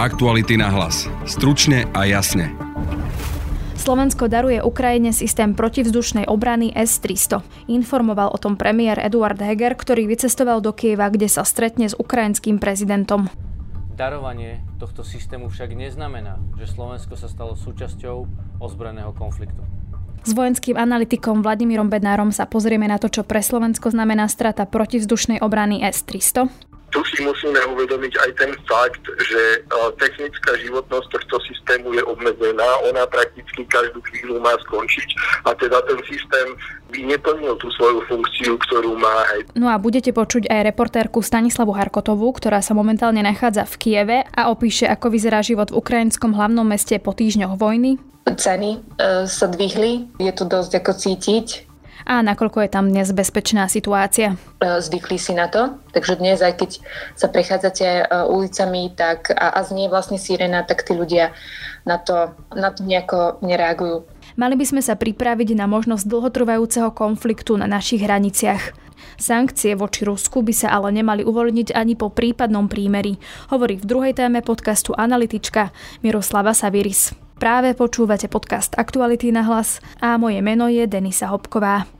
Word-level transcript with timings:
Aktuality 0.00 0.56
na 0.56 0.72
hlas. 0.72 1.12
Stručne 1.28 1.84
a 1.92 2.08
jasne. 2.08 2.56
Slovensko 3.76 4.32
daruje 4.32 4.64
Ukrajine 4.64 5.12
systém 5.12 5.52
protivzdušnej 5.52 6.24
obrany 6.24 6.72
S-300. 6.72 7.44
Informoval 7.68 8.32
o 8.32 8.40
tom 8.40 8.56
premiér 8.56 8.96
Eduard 8.96 9.36
Heger, 9.36 9.76
ktorý 9.76 10.08
vycestoval 10.08 10.64
do 10.64 10.72
Kieva, 10.72 11.12
kde 11.12 11.28
sa 11.28 11.44
stretne 11.44 11.84
s 11.84 11.92
ukrajinským 11.92 12.56
prezidentom. 12.56 13.28
Darovanie 13.92 14.64
tohto 14.80 15.04
systému 15.04 15.52
však 15.52 15.76
neznamená, 15.76 16.40
že 16.56 16.72
Slovensko 16.72 17.20
sa 17.20 17.28
stalo 17.28 17.52
súčasťou 17.52 18.24
ozbrojeného 18.56 19.12
konfliktu. 19.12 19.60
S 20.24 20.32
vojenským 20.32 20.80
analytikom 20.80 21.44
Vladimírom 21.44 21.92
Bednárom 21.92 22.32
sa 22.32 22.48
pozrieme 22.48 22.88
na 22.88 22.96
to, 22.96 23.12
čo 23.12 23.20
pre 23.20 23.44
Slovensko 23.44 23.92
znamená 23.92 24.32
strata 24.32 24.64
protivzdušnej 24.64 25.44
obrany 25.44 25.84
S-300 25.84 26.69
tu 26.90 27.00
si 27.10 27.22
musíme 27.22 27.58
uvedomiť 27.74 28.12
aj 28.18 28.30
ten 28.38 28.50
fakt, 28.66 29.04
že 29.22 29.40
e, 29.40 29.58
technická 29.98 30.58
životnosť 30.58 31.06
tohto 31.10 31.36
systému 31.46 31.94
je 31.94 32.02
obmedzená, 32.04 32.68
ona 32.90 33.06
prakticky 33.06 33.62
každú 33.66 34.02
chvíľu 34.10 34.42
má 34.42 34.54
skončiť 34.66 35.08
a 35.46 35.54
teda 35.54 35.78
ten 35.86 35.98
systém 36.06 36.46
by 36.90 37.00
neplnil 37.06 37.54
tú 37.62 37.70
svoju 37.78 38.02
funkciu, 38.10 38.58
ktorú 38.66 38.98
má. 38.98 39.22
No 39.54 39.70
a 39.70 39.78
budete 39.78 40.10
počuť 40.10 40.50
aj 40.50 40.74
reportérku 40.74 41.22
Stanislavu 41.22 41.70
Harkotovú, 41.70 42.34
ktorá 42.34 42.58
sa 42.58 42.74
momentálne 42.74 43.22
nachádza 43.22 43.62
v 43.64 43.74
Kieve 43.78 44.18
a 44.26 44.50
opíše, 44.50 44.90
ako 44.90 45.14
vyzerá 45.14 45.40
život 45.46 45.70
v 45.70 45.78
ukrajinskom 45.78 46.34
hlavnom 46.34 46.66
meste 46.66 46.98
po 46.98 47.14
týždňoch 47.14 47.54
vojny. 47.54 48.02
Ceny 48.26 48.70
e, 48.74 48.78
sa 49.30 49.46
dvihli, 49.46 50.10
je 50.18 50.32
tu 50.34 50.44
dosť 50.44 50.82
ako 50.82 50.92
cítiť 50.92 51.69
a 52.10 52.26
nakoľko 52.26 52.66
je 52.66 52.70
tam 52.74 52.90
dnes 52.90 53.06
bezpečná 53.14 53.70
situácia? 53.70 54.34
E, 54.58 54.82
zvykli 54.82 55.14
si 55.14 55.30
na 55.30 55.46
to, 55.46 55.78
takže 55.94 56.18
dnes 56.18 56.42
aj 56.42 56.58
keď 56.58 56.70
sa 57.14 57.30
prechádzate 57.30 57.86
e, 57.86 58.04
ulicami 58.26 58.90
tak 58.98 59.30
a, 59.30 59.54
a 59.54 59.62
znie 59.62 59.86
vlastne 59.86 60.18
sirena, 60.18 60.66
tak 60.66 60.82
tí 60.82 60.98
ľudia 60.98 61.30
na 61.86 62.02
to, 62.02 62.34
na 62.50 62.74
to 62.74 62.82
nejako 62.82 63.38
nereagujú. 63.46 64.02
Mali 64.34 64.58
by 64.58 64.66
sme 64.66 64.82
sa 64.82 64.98
pripraviť 64.98 65.54
na 65.54 65.70
možnosť 65.70 66.02
dlhotrvajúceho 66.10 66.90
konfliktu 66.90 67.54
na 67.54 67.70
našich 67.70 68.02
hraniciach. 68.02 68.74
Sankcie 69.14 69.78
voči 69.78 70.02
Rusku 70.02 70.42
by 70.42 70.50
sa 70.50 70.68
ale 70.74 70.90
nemali 70.90 71.22
uvoľniť 71.22 71.76
ani 71.78 71.94
po 71.94 72.10
prípadnom 72.10 72.66
prímeri, 72.66 73.22
hovorí 73.54 73.78
v 73.78 73.86
druhej 73.86 74.12
téme 74.18 74.42
podcastu 74.42 74.96
analytička 74.98 75.70
Miroslava 76.02 76.56
Saviris. 76.56 77.14
Práve 77.40 77.72
počúvate 77.72 78.28
podcast 78.28 78.76
Aktuality 78.76 79.32
na 79.32 79.46
hlas 79.46 79.80
a 80.02 80.20
moje 80.20 80.44
meno 80.44 80.68
je 80.68 80.84
Denisa 80.84 81.32
Hopková. 81.32 81.99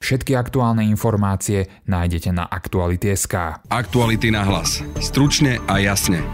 Všetky 0.00 0.32
aktuálne 0.32 0.88
informácie 0.88 1.68
nájdete 1.84 2.32
na 2.32 2.48
Aktuality.sk. 2.48 3.60
Aktuality 3.68 4.32
na 4.32 4.48
hlas. 4.48 4.80
Stručne 4.96 5.60
a 5.68 5.76
jasne. 5.76 6.24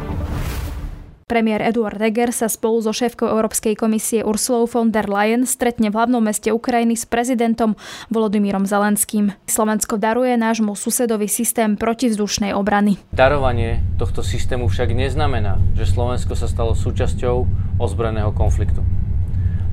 Premiér 1.27 1.67
Eduard 1.67 1.99
Heger 1.99 2.31
sa 2.31 2.47
spolu 2.47 2.79
so 2.79 2.95
šéfkou 2.95 3.27
Európskej 3.27 3.75
komisie 3.75 4.23
Ursulou 4.23 4.71
von 4.71 4.95
der 4.95 5.11
Leyen 5.11 5.43
stretne 5.43 5.91
v 5.91 5.99
hlavnom 5.99 6.23
meste 6.23 6.55
Ukrajiny 6.55 6.95
s 6.95 7.11
prezidentom 7.11 7.75
Volodymyrom 8.07 8.63
Zelenským. 8.71 9.35
Slovensko 9.51 9.99
daruje 9.99 10.39
nášmu 10.39 10.79
susedovi 10.79 11.27
systém 11.27 11.75
protivzdušnej 11.75 12.55
obrany. 12.55 13.03
Darovanie 13.11 13.83
tohto 13.99 14.23
systému 14.23 14.71
však 14.71 14.95
neznamená, 14.95 15.59
že 15.75 15.91
Slovensko 15.91 16.39
sa 16.39 16.47
stalo 16.47 16.79
súčasťou 16.79 17.37
ozbrojeného 17.83 18.31
konfliktu. 18.31 18.87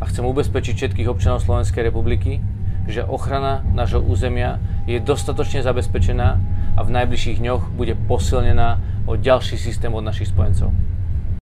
A 0.01 0.09
chcem 0.09 0.25
ubezpečiť 0.25 0.73
všetkých 0.73 1.07
občanov 1.07 1.45
Slovenskej 1.45 1.93
republiky, 1.93 2.41
že 2.87 3.07
ochrana 3.07 3.63
nášho 3.71 4.03
územia 4.03 4.59
je 4.87 4.99
dostatočne 4.99 5.63
zabezpečená 5.63 6.29
a 6.73 6.81
v 6.81 6.89
najbližších 6.89 7.39
dňoch 7.39 7.73
bude 7.73 7.95
posilnená 8.09 8.81
o 9.07 9.15
ďalší 9.15 9.55
systém 9.55 9.93
od 9.93 10.03
našich 10.03 10.31
spojencov. 10.31 10.73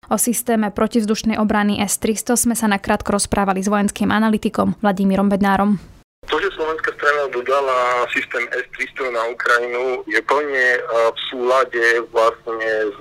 O 0.08 0.16
systéme 0.16 0.72
protivzdušnej 0.72 1.36
obrany 1.36 1.84
S-300 1.84 2.48
sme 2.48 2.54
sa 2.56 2.64
nakrátko 2.64 3.12
rozprávali 3.12 3.60
s 3.60 3.68
vojenským 3.68 4.08
analytikom 4.08 4.80
Vladimírom 4.80 5.28
Bednárom. 5.28 5.76
To, 6.28 6.36
že 6.36 6.52
slovenská 6.56 6.92
strana 6.92 7.28
dodala 7.32 8.04
systém 8.12 8.44
S-300 8.52 9.16
na 9.16 9.32
Ukrajinu, 9.32 10.04
je 10.08 10.20
plne 10.28 10.66
v 11.12 11.18
súlade 11.32 11.84
vlastne 12.12 12.70
s 12.88 13.00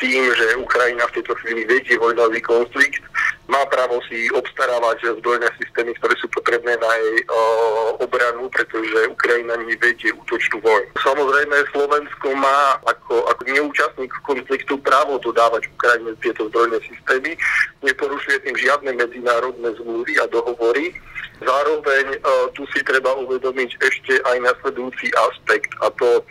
tým, 0.00 0.24
že 0.32 0.56
Ukrajina 0.56 1.04
v 1.08 1.20
tejto 1.20 1.36
chvíli 1.40 1.68
vedie 1.68 2.00
vojnový 2.00 2.40
konflikt 2.40 3.04
má 3.52 3.62
právo 3.68 4.00
si 4.08 4.32
obstarávať 4.32 5.20
zbrojné 5.20 5.44
systémy, 5.60 5.92
ktoré 6.00 6.16
sú 6.16 6.26
potrebné 6.32 6.72
na 6.80 6.92
jej 6.96 7.20
o, 7.28 7.40
obranu, 8.00 8.48
pretože 8.48 9.12
Ukrajina 9.12 9.60
nevedie 9.60 10.08
útočnú 10.16 10.64
vojnu. 10.64 10.88
Samozrejme, 10.96 11.56
Slovensko 11.76 12.32
má 12.32 12.80
ako, 12.88 13.28
ako 13.28 13.42
neúčastník 13.44 14.12
konfliktu 14.24 14.80
právo 14.80 15.20
dodávať 15.20 15.68
Ukrajine 15.76 16.16
tieto 16.24 16.48
zbrojné 16.48 16.80
systémy, 16.88 17.36
neporušuje 17.84 18.40
tým 18.48 18.56
žiadne 18.56 18.96
medzinárodné 18.96 19.76
zmluvy 19.76 20.16
a 20.16 20.24
dohovory. 20.32 20.96
Zároveň 21.44 22.06
o, 22.24 22.48
tu 22.56 22.64
si 22.72 22.80
treba 22.80 23.12
uvedomiť 23.20 23.70
ešte 23.84 24.16
aj 24.32 24.36
nasledujúci 24.48 25.12
aspekt 25.28 25.76
a 25.84 25.92
to 26.00 26.24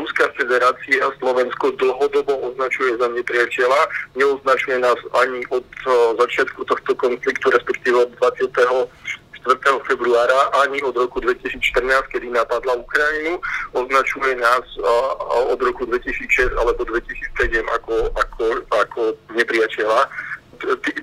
Ruská 0.00 0.32
federácia 0.32 1.04
Slovensko 1.20 1.76
dlhodobo 1.76 2.32
označuje 2.52 2.96
za 2.96 3.08
nepriateľa. 3.12 3.80
Neoznačuje 4.16 4.80
nás 4.80 4.96
ani 5.12 5.44
od 5.52 5.64
začiatku 6.16 6.64
tohto 6.64 6.96
konfliktu, 6.96 7.52
respektíve 7.52 8.08
od 8.08 8.10
20. 8.16 8.88
4. 9.42 9.58
februára 9.90 10.54
ani 10.62 10.78
od 10.86 10.94
roku 10.94 11.18
2014, 11.18 12.14
kedy 12.14 12.30
napadla 12.30 12.78
Ukrajinu, 12.78 13.42
označuje 13.74 14.38
nás 14.38 14.62
od 15.50 15.58
roku 15.58 15.82
2006 15.82 16.54
alebo 16.54 16.86
2007 16.86 17.66
ako, 17.74 17.94
ako, 18.14 18.44
ako 18.70 19.00
nepriateľa 19.34 20.06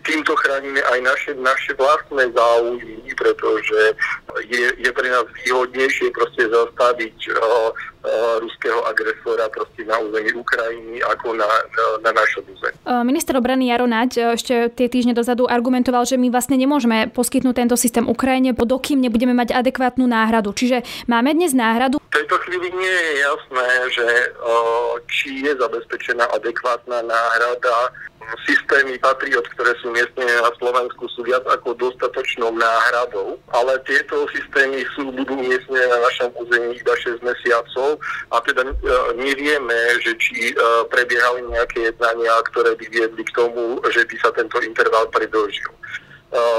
týmto 0.07 0.33
chránime 0.39 0.79
aj 0.79 0.99
naše, 1.03 1.31
naše 1.35 1.75
vlastné 1.75 2.31
záujmy, 2.31 3.11
pretože 3.11 3.79
je, 4.49 4.67
je 4.81 4.91
pre 4.91 5.07
nás 5.09 5.25
výhodnejšie 5.45 6.09
proste 6.09 6.49
zastaviť 6.49 7.17
uh, 7.29 7.37
uh, 7.37 8.35
ruského 8.41 8.81
agresora 8.89 9.45
proste 9.53 9.85
na 9.85 10.01
území 10.01 10.33
Ukrajiny 10.33 10.99
ako 11.05 11.37
na, 11.37 11.45
na, 11.45 11.85
na 12.09 12.11
našom 12.17 12.43
území. 12.49 12.77
Minister 13.05 13.37
obrany 13.37 13.69
Jaro 13.69 13.85
Naď 13.85 14.33
ešte 14.33 14.73
tie 14.73 14.89
týždne 14.89 15.13
dozadu 15.13 15.45
argumentoval, 15.45 16.09
že 16.09 16.17
my 16.17 16.33
vlastne 16.33 16.57
nemôžeme 16.57 17.13
poskytnúť 17.13 17.55
tento 17.55 17.75
systém 17.77 18.05
Ukrajine, 18.09 18.57
dokým 18.57 19.01
nebudeme 19.01 19.33
mať 19.33 19.53
adekvátnu 19.57 20.05
náhradu. 20.05 20.53
Čiže 20.53 20.85
máme 21.09 21.33
dnes 21.33 21.57
náhradu? 21.57 21.97
V 21.97 22.13
tejto 22.13 22.37
chvíli 22.45 22.69
nie 22.73 22.95
je 23.01 23.13
jasné, 23.21 23.69
že 23.93 24.07
uh, 24.41 24.93
či 25.09 25.45
je 25.45 25.53
zabezpečená 25.57 26.25
adekvátna 26.33 27.01
náhrada 27.05 27.77
systémy 28.45 28.97
Patriot, 29.01 29.45
ktoré 29.55 29.73
sú 29.81 29.89
miestnené 29.93 30.31
na 30.41 30.51
Slovensku, 30.57 31.07
sú 31.13 31.21
viac 31.25 31.43
ako 31.49 31.73
dostatočnou 31.77 32.53
náhradou, 32.53 33.37
ale 33.53 33.77
tieto 33.85 34.27
systémy 34.33 34.85
sú, 34.95 35.09
budú 35.13 35.35
miestnené 35.39 35.85
na 35.89 35.99
našom 36.03 36.29
území 36.37 36.77
iba 36.77 36.93
6 36.95 37.21
mesiacov 37.21 37.99
a 38.33 38.37
teda 38.45 38.61
e, 38.65 38.73
nevieme, 39.17 39.77
že 40.01 40.13
či 40.17 40.51
e, 40.51 40.55
prebiehali 40.89 41.45
nejaké 41.49 41.93
jednania, 41.93 42.33
ktoré 42.53 42.75
by 42.77 42.85
viedli 42.89 43.23
k 43.25 43.35
tomu, 43.35 43.81
že 43.89 44.05
by 44.05 44.15
sa 44.21 44.29
tento 44.33 44.57
interval 44.61 45.09
predlžil. 45.09 45.71
E, 45.71 45.79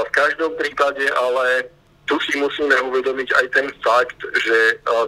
v 0.07 0.09
každom 0.11 0.55
prípade 0.59 1.03
ale 1.15 1.71
tu 2.09 2.19
si 2.27 2.35
musíme 2.41 2.75
uvedomiť 2.91 3.29
aj 3.39 3.45
ten 3.55 3.67
fakt, 3.79 4.19
že 4.41 4.57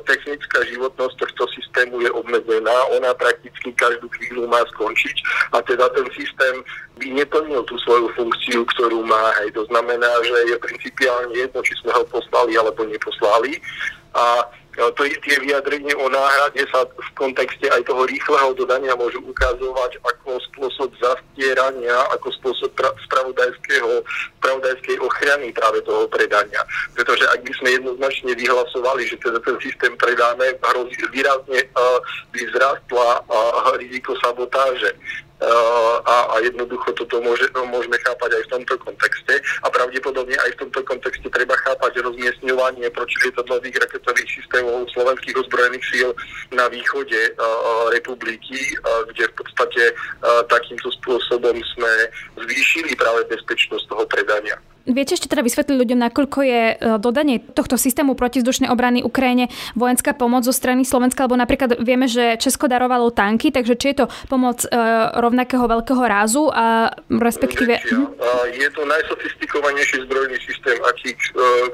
technická 0.08 0.64
životnosť 0.72 1.16
tohto 1.20 1.44
systému 1.52 2.00
je 2.00 2.12
obmedzená, 2.14 2.76
ona 2.96 3.12
prakticky 3.18 3.76
každú 3.76 4.08
chvíľu 4.16 4.48
má 4.48 4.64
skončiť 4.72 5.18
a 5.52 5.62
teda 5.66 5.90
ten 5.92 6.08
systém 6.16 6.64
by 7.02 7.08
neplnil 7.12 7.66
tú 7.66 7.76
svoju 7.84 8.08
funkciu, 8.14 8.64
ktorú 8.78 9.04
má. 9.04 9.34
Hej. 9.42 9.58
To 9.58 9.66
znamená, 9.68 10.08
že 10.24 10.38
je 10.54 10.58
principiálne 10.62 11.34
jedno, 11.34 11.60
či 11.66 11.74
sme 11.82 11.92
ho 11.92 12.06
poslali 12.08 12.54
alebo 12.56 12.86
neposlali. 12.86 13.58
A 14.14 14.46
to 14.74 15.02
je 15.06 15.16
tie 15.22 15.38
vyjadrenie 15.38 15.94
o 15.96 16.10
náhrade 16.10 16.66
sa 16.74 16.82
v 16.90 17.10
kontexte 17.14 17.70
aj 17.70 17.86
toho 17.86 18.10
rýchleho 18.10 18.58
dodania 18.58 18.98
môžu 18.98 19.22
ukazovať 19.22 20.02
ako 20.02 20.42
spôsob 20.50 20.90
zastierania, 20.98 21.94
ako 22.18 22.34
spôsob 22.42 22.74
pra- 22.74 22.98
spravodajského, 23.06 24.02
spravodajskej 24.42 24.98
ochrany 24.98 25.54
práve 25.54 25.86
toho 25.86 26.10
predania. 26.10 26.66
Pretože 26.98 27.26
ak 27.30 27.46
by 27.46 27.54
sme 27.62 27.70
jednoznačne 27.78 28.32
vyhlasovali, 28.34 29.06
že 29.06 29.22
teda 29.22 29.38
ten 29.46 29.58
systém 29.62 29.94
predáme, 29.94 30.58
hrozí 30.58 30.98
výrazne 31.14 31.60
uh, 31.78 32.02
by 32.34 32.42
vzrastla 32.50 33.10
uh, 33.30 33.78
riziko 33.78 34.18
sabotáže 34.26 34.98
a, 35.42 36.16
a 36.32 36.36
jednoducho 36.46 36.94
toto 36.96 37.20
môže, 37.20 37.48
no, 37.52 37.66
môžeme 37.68 37.98
chápať 38.00 38.38
aj 38.38 38.44
v 38.48 38.52
tomto 38.60 38.76
kontexte 38.80 39.36
a 39.64 39.68
pravdepodobne 39.68 40.36
aj 40.40 40.56
v 40.56 40.60
tomto 40.66 40.82
kontexte 40.88 41.28
treba 41.28 41.56
chápať 41.68 42.00
rozmiestňovanie 42.00 42.88
protiletadlových 42.94 43.76
raketových 43.84 44.30
systémov 44.30 44.88
slovenských 44.94 45.36
ozbrojených 45.36 45.86
síl 45.92 46.10
na 46.56 46.70
východe 46.70 47.18
uh, 47.36 47.90
republiky, 47.92 48.56
uh, 48.80 49.04
kde 49.12 49.28
v 49.28 49.34
podstate 49.36 49.84
uh, 49.92 50.46
takýmto 50.48 50.88
spôsobom 51.02 51.56
sme 51.76 51.94
zvýšili 52.40 52.96
práve 52.96 53.28
bezpečnosť 53.28 53.86
toho 53.90 54.04
predania. 54.08 54.56
Viete 54.84 55.16
ešte 55.16 55.32
teda 55.32 55.48
vysvetliť 55.48 55.80
ľuďom, 55.80 56.00
nakoľko 56.12 56.40
je 56.44 56.64
e, 56.76 57.00
dodanie 57.00 57.40
tohto 57.40 57.80
systému 57.80 58.20
protizdušnej 58.20 58.68
obrany 58.68 59.00
Ukrajine 59.00 59.48
vojenská 59.80 60.12
pomoc 60.12 60.44
zo 60.44 60.52
strany 60.52 60.84
Slovenska, 60.84 61.24
alebo 61.24 61.40
napríklad 61.40 61.80
vieme, 61.80 62.12
že 62.12 62.36
Česko 62.36 62.68
darovalo 62.68 63.08
tanky, 63.16 63.56
takže 63.56 63.80
či 63.80 63.96
je 63.96 64.04
to 64.04 64.06
pomoc 64.28 64.68
e, 64.68 64.70
rovnakého 65.16 65.64
veľkého 65.64 66.04
rázu 66.04 66.52
a 66.52 66.92
respektíve... 67.08 67.80
Je 68.54 68.70
to 68.76 68.84
najsofistikovanejší 68.84 70.04
zbrojný 70.04 70.36
systém, 70.44 70.76
aký, 70.84 71.16
e, 71.16 71.20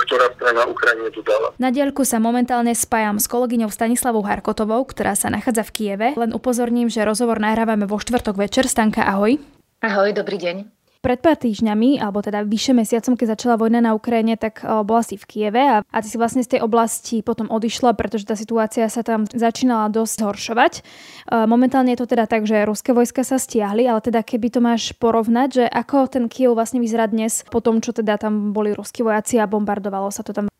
ktorá 0.06 0.30
strana 0.38 0.70
Ukrajine 0.70 1.10
dodala. 1.10 1.50
Na 1.58 1.74
diaľku 1.74 2.06
sa 2.06 2.22
momentálne 2.22 2.78
spájam 2.78 3.18
s 3.18 3.26
kolegyňou 3.26 3.74
Stanislavou 3.74 4.22
Harkotovou, 4.22 4.86
ktorá 4.86 5.18
sa 5.18 5.34
nachádza 5.34 5.66
v 5.66 5.74
Kieve. 5.74 6.08
Len 6.14 6.30
upozorním, 6.30 6.94
že 6.94 7.02
rozhovor 7.02 7.42
nahrávame 7.42 7.90
vo 7.90 7.98
štvrtok 7.98 8.38
večer. 8.38 8.70
Stanka, 8.70 9.02
ahoj. 9.02 9.42
Ahoj, 9.82 10.14
dobrý 10.14 10.38
deň. 10.38 10.79
Pred 11.00 11.24
pár 11.24 11.40
týždňami, 11.40 12.04
alebo 12.04 12.20
teda 12.20 12.44
vyše 12.44 12.76
mesiacom, 12.76 13.16
keď 13.16 13.40
začala 13.40 13.56
vojna 13.56 13.80
na 13.80 13.96
Ukrajine, 13.96 14.36
tak 14.36 14.68
bola 14.84 15.00
si 15.00 15.16
v 15.16 15.24
Kieve 15.24 15.64
a, 15.64 15.80
a 15.80 15.98
ty 16.04 16.12
si 16.12 16.20
vlastne 16.20 16.44
z 16.44 16.60
tej 16.60 16.62
oblasti 16.68 17.24
potom 17.24 17.48
odišla, 17.48 17.96
pretože 17.96 18.28
tá 18.28 18.36
situácia 18.36 18.84
sa 18.92 19.00
tam 19.00 19.24
začínala 19.24 19.88
dosť 19.88 20.28
zhoršovať. 20.28 20.74
Eh, 20.76 21.48
momentálne 21.48 21.96
je 21.96 22.04
to 22.04 22.12
teda 22.12 22.28
tak, 22.28 22.44
že 22.44 22.68
ruské 22.68 22.92
vojska 22.92 23.24
sa 23.24 23.40
stiahli, 23.40 23.88
ale 23.88 24.04
teda 24.04 24.28
keby 24.28 24.52
to 24.52 24.60
máš 24.60 24.92
porovnať, 24.92 25.64
že 25.64 25.66
ako 25.72 26.12
ten 26.12 26.28
Kiev 26.28 26.52
vlastne 26.52 26.84
vyzerá 26.84 27.08
dnes 27.08 27.48
po 27.48 27.64
tom, 27.64 27.80
čo 27.80 27.96
teda 27.96 28.20
tam 28.20 28.52
boli 28.52 28.76
ruskí 28.76 29.00
vojaci 29.00 29.40
a 29.40 29.48
bombardovalo 29.48 30.12
sa 30.12 30.28
to 30.28 30.36
tam. 30.36 30.52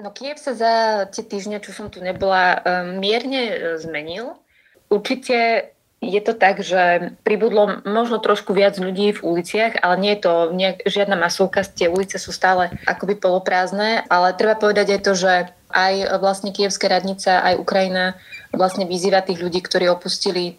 No 0.00 0.08
Kiev 0.16 0.40
sa 0.40 0.56
za 0.56 0.72
tie 1.12 1.20
týždne, 1.20 1.60
čo 1.60 1.76
som 1.76 1.92
tu 1.92 2.00
nebola, 2.00 2.64
eh, 2.64 2.96
mierne 2.96 3.76
zmenil. 3.76 4.40
Určite 4.88 5.68
je 6.02 6.18
to 6.18 6.34
tak, 6.34 6.58
že 6.58 7.14
pribudlo 7.22 7.78
možno 7.86 8.18
trošku 8.18 8.50
viac 8.50 8.74
ľudí 8.74 9.14
v 9.14 9.22
uliciach, 9.22 9.78
ale 9.86 9.94
nie 10.02 10.12
je 10.18 10.20
to 10.26 10.34
nejak, 10.50 10.82
žiadna 10.82 11.14
masovka, 11.14 11.62
tie 11.62 11.86
ulice 11.86 12.18
sú 12.18 12.34
stále 12.34 12.74
akoby 12.90 13.14
poloprázdne, 13.22 14.02
ale 14.10 14.34
treba 14.34 14.58
povedať 14.58 14.98
aj 14.98 15.00
to, 15.06 15.12
že 15.14 15.32
aj 15.70 15.94
vlastne 16.18 16.50
Kievská 16.50 16.90
radnica, 16.90 17.38
aj 17.40 17.54
Ukrajina 17.54 18.18
vlastne 18.50 18.84
vyzýva 18.84 19.22
tých 19.22 19.40
ľudí, 19.40 19.62
ktorí 19.62 19.86
opustili 19.88 20.58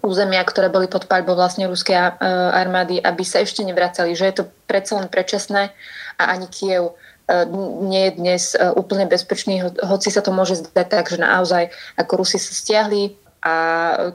územia, 0.00 0.40
ktoré 0.46 0.72
boli 0.72 0.88
pod 0.88 1.04
paľbou 1.10 1.36
vlastne 1.36 1.68
ruskej 1.68 1.92
e, 1.92 2.02
armády, 2.56 3.02
aby 3.02 3.20
sa 3.26 3.44
ešte 3.44 3.60
nevracali, 3.60 4.16
že 4.16 4.32
je 4.32 4.34
to 4.40 4.44
predsa 4.64 4.96
len 4.96 5.12
predčasné 5.12 5.74
a 6.16 6.22
ani 6.32 6.48
Kiev 6.48 6.96
e, 7.28 7.44
nie 7.84 8.08
je 8.08 8.12
dnes 8.16 8.42
e, 8.56 8.72
úplne 8.72 9.04
bezpečný, 9.04 9.60
hoci 9.84 10.08
sa 10.08 10.24
to 10.24 10.32
môže 10.32 10.64
zdať 10.72 10.86
tak, 10.88 11.04
že 11.12 11.20
naozaj 11.20 11.68
ako 12.00 12.24
Rusi 12.24 12.40
sa 12.40 12.56
stiahli, 12.56 13.12
a 13.40 13.54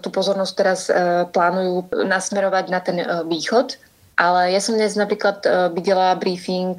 tú 0.02 0.14
pozornosť 0.14 0.54
teraz 0.54 0.80
e, 0.88 0.94
plánujú 1.30 1.90
nasmerovať 2.06 2.66
na 2.70 2.80
ten 2.82 2.98
e, 3.02 3.06
východ. 3.26 3.82
Ale 4.16 4.54
ja 4.54 4.62
som 4.62 4.78
dnes 4.78 4.94
napríklad 4.94 5.42
e, 5.44 5.50
videla 5.74 6.14
briefing 6.14 6.78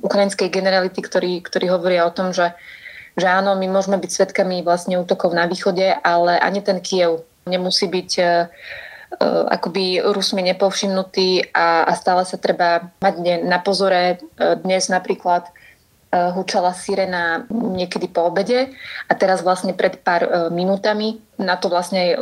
ukrajinskej 0.00 0.48
generality, 0.48 1.02
ktorí, 1.02 1.42
ktorí 1.42 1.66
hovoria 1.68 2.06
o 2.06 2.14
tom, 2.14 2.30
že, 2.30 2.54
že 3.18 3.26
áno, 3.26 3.58
my 3.58 3.66
môžeme 3.66 3.98
byť 3.98 4.10
svetkami 4.10 4.62
vlastne 4.62 4.94
útokov 5.02 5.34
na 5.34 5.50
východe, 5.50 5.90
ale 6.06 6.38
ani 6.38 6.62
ten 6.62 6.78
Kiev 6.78 7.26
nemusí 7.50 7.90
byť 7.90 8.10
akoby 9.52 10.00
Rusmi 10.00 10.40
nepovšimnutý 10.40 11.52
a, 11.52 11.84
a 11.84 11.92
stále 11.98 12.24
sa 12.24 12.40
treba 12.40 12.88
mať 13.04 13.44
na 13.44 13.60
pozore. 13.60 14.16
Dnes 14.64 14.88
napríklad 14.88 15.52
hučala 16.12 16.76
sirena 16.76 17.48
niekedy 17.48 18.04
po 18.04 18.28
obede 18.28 18.76
a 19.08 19.12
teraz 19.16 19.40
vlastne 19.40 19.72
pred 19.72 19.96
pár 20.04 20.22
eh, 20.22 20.30
minútami 20.52 21.24
na 21.40 21.56
to 21.56 21.72
vlastne 21.72 22.02
eh, 22.12 22.16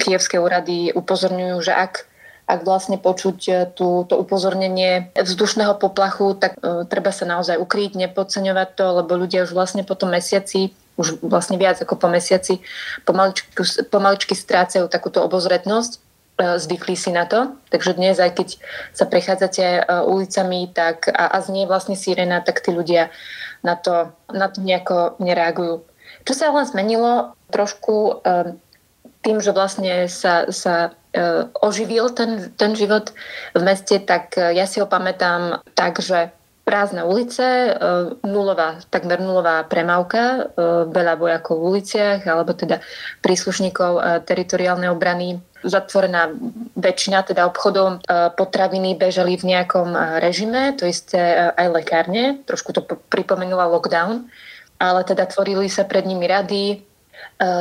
kievské 0.00 0.40
úrady 0.40 0.96
upozorňujú, 0.96 1.56
že 1.60 1.76
ak, 1.76 2.08
ak 2.48 2.60
vlastne 2.64 2.96
počuť 2.96 3.74
tú, 3.76 4.08
to 4.08 4.14
upozornenie 4.16 5.10
vzdušného 5.18 5.74
poplachu, 5.74 6.38
tak 6.38 6.54
uh, 6.62 6.86
treba 6.86 7.10
sa 7.10 7.26
naozaj 7.26 7.58
ukryť, 7.58 7.98
nepodceňovať 8.06 8.68
to, 8.78 8.84
lebo 9.02 9.18
ľudia 9.18 9.42
už 9.42 9.58
vlastne 9.58 9.82
po 9.82 9.98
tom 9.98 10.14
mesiaci, 10.14 10.70
už 10.94 11.18
vlastne 11.18 11.58
viac 11.58 11.82
ako 11.82 11.98
po 11.98 12.06
mesiaci, 12.06 12.62
pomaličky, 13.02 13.50
pomaličky 13.90 14.38
strácajú 14.38 14.86
takúto 14.86 15.18
obozretnosť 15.26 15.98
E, 16.38 16.58
zvykli 16.58 16.94
si 16.94 17.10
na 17.10 17.26
to. 17.26 17.58
Takže 17.66 17.98
dnes, 17.98 18.14
aj 18.22 18.38
keď 18.38 18.48
sa 18.94 19.10
prechádzate 19.10 19.64
e, 19.66 19.82
ulicami 20.06 20.70
tak, 20.70 21.10
a, 21.10 21.34
a 21.34 21.42
znie 21.42 21.66
vlastne 21.66 21.98
sirena, 21.98 22.38
tak 22.38 22.62
tí 22.62 22.70
ľudia 22.70 23.10
na 23.66 23.74
to, 23.74 24.14
na 24.30 24.46
to 24.46 24.62
nejako 24.62 25.18
nereagujú. 25.18 25.82
Čo 26.22 26.32
sa 26.38 26.54
ale 26.54 26.62
zmenilo 26.62 27.34
trošku 27.50 28.22
e, 28.22 28.54
tým, 29.26 29.42
že 29.42 29.50
vlastne 29.50 30.06
sa, 30.06 30.46
sa 30.54 30.94
oživil 31.58 32.14
ten, 32.14 32.54
ten 32.54 32.78
život 32.78 33.10
v 33.50 33.62
meste, 33.64 33.98
tak 33.98 34.38
ja 34.38 34.68
si 34.68 34.78
ho 34.78 34.86
pamätám 34.86 35.64
tak, 35.74 35.98
že 35.98 36.30
prázdne 36.68 37.00
ulice, 37.08 37.72
nulová, 38.20 38.84
takmer 38.92 39.24
nulová 39.24 39.64
premávka, 39.64 40.52
veľa 40.92 41.16
vojakov 41.16 41.56
v 41.56 41.66
uliciach, 41.72 42.28
alebo 42.28 42.52
teda 42.52 42.84
príslušníkov 43.24 44.24
teritoriálnej 44.28 44.92
obrany 44.92 45.40
zatvorená 45.64 46.30
väčšina 46.78 47.26
teda 47.26 47.46
obchodov, 47.50 47.98
e, 48.06 48.30
potraviny 48.34 48.94
bežali 48.94 49.34
v 49.34 49.54
nejakom 49.54 49.90
e, 49.90 49.98
režime, 50.22 50.74
to 50.78 50.86
isté 50.86 51.18
e, 51.18 51.36
aj 51.50 51.66
lekárne, 51.82 52.38
trošku 52.46 52.70
to 52.70 52.82
pripomenula 53.10 53.66
lockdown, 53.66 54.30
ale 54.78 55.02
teda 55.02 55.26
tvorili 55.26 55.66
sa 55.66 55.82
pred 55.82 56.06
nimi 56.06 56.26
rady. 56.30 56.86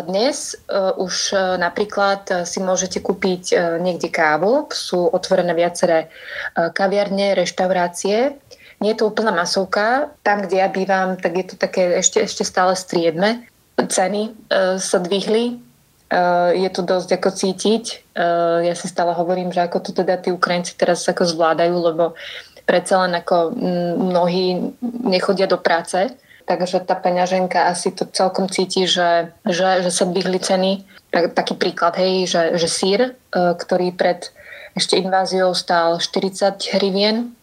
Dnes 0.06 0.54
už 1.02 1.34
napríklad 1.58 2.46
si 2.46 2.62
môžete 2.62 3.02
kúpiť 3.02 3.58
niekde 3.82 4.14
kávu, 4.14 4.70
sú 4.70 5.10
otvorené 5.10 5.50
viaceré 5.58 6.14
kaviarne, 6.54 7.34
reštaurácie. 7.34 8.38
Nie 8.78 8.94
je 8.94 9.02
to 9.02 9.10
úplná 9.10 9.34
masovka. 9.34 10.14
Tam, 10.22 10.46
kde 10.46 10.62
ja 10.62 10.70
bývam, 10.70 11.18
tak 11.18 11.34
je 11.34 11.46
to 11.50 11.56
také 11.58 11.98
ešte, 11.98 12.22
ešte 12.22 12.46
stále 12.46 12.78
striedme. 12.78 13.46
Ceny 13.78 14.34
sa 14.78 14.98
dvihli, 15.02 15.68
Uh, 16.08 16.56
je 16.56 16.72
to 16.72 16.88
dosť 16.88 17.20
ako 17.20 17.30
cítiť. 17.36 18.16
Uh, 18.16 18.64
ja 18.64 18.72
si 18.80 18.88
stále 18.88 19.12
hovorím, 19.12 19.52
že 19.52 19.60
ako 19.60 19.84
to 19.84 19.92
teda 19.92 20.16
tí 20.16 20.32
Ukrajinci 20.32 20.80
teraz 20.80 21.04
ako 21.04 21.28
zvládajú, 21.28 21.76
lebo 21.76 22.16
predsa 22.64 23.04
len 23.04 23.12
ako 23.20 23.52
mnohí 24.00 24.72
nechodia 25.04 25.52
do 25.52 25.60
práce, 25.60 26.08
takže 26.48 26.88
tá 26.88 26.96
peňaženka 26.96 27.68
asi 27.68 27.92
to 27.92 28.08
celkom 28.08 28.48
cíti, 28.48 28.88
že, 28.88 29.36
že, 29.44 29.84
že 29.84 29.92
sa 29.92 30.08
dvihli 30.08 30.40
ceny. 30.40 30.72
Tak, 31.12 31.36
taký 31.36 31.60
príklad, 31.60 32.00
hej, 32.00 32.24
že, 32.32 32.56
že 32.56 32.68
sír, 32.72 33.00
uh, 33.36 33.52
ktorý 33.60 33.92
pred 33.92 34.32
ešte 34.80 34.96
inváziou 34.96 35.52
stál 35.52 36.00
40 36.00 36.72
hrivien, 36.72 37.36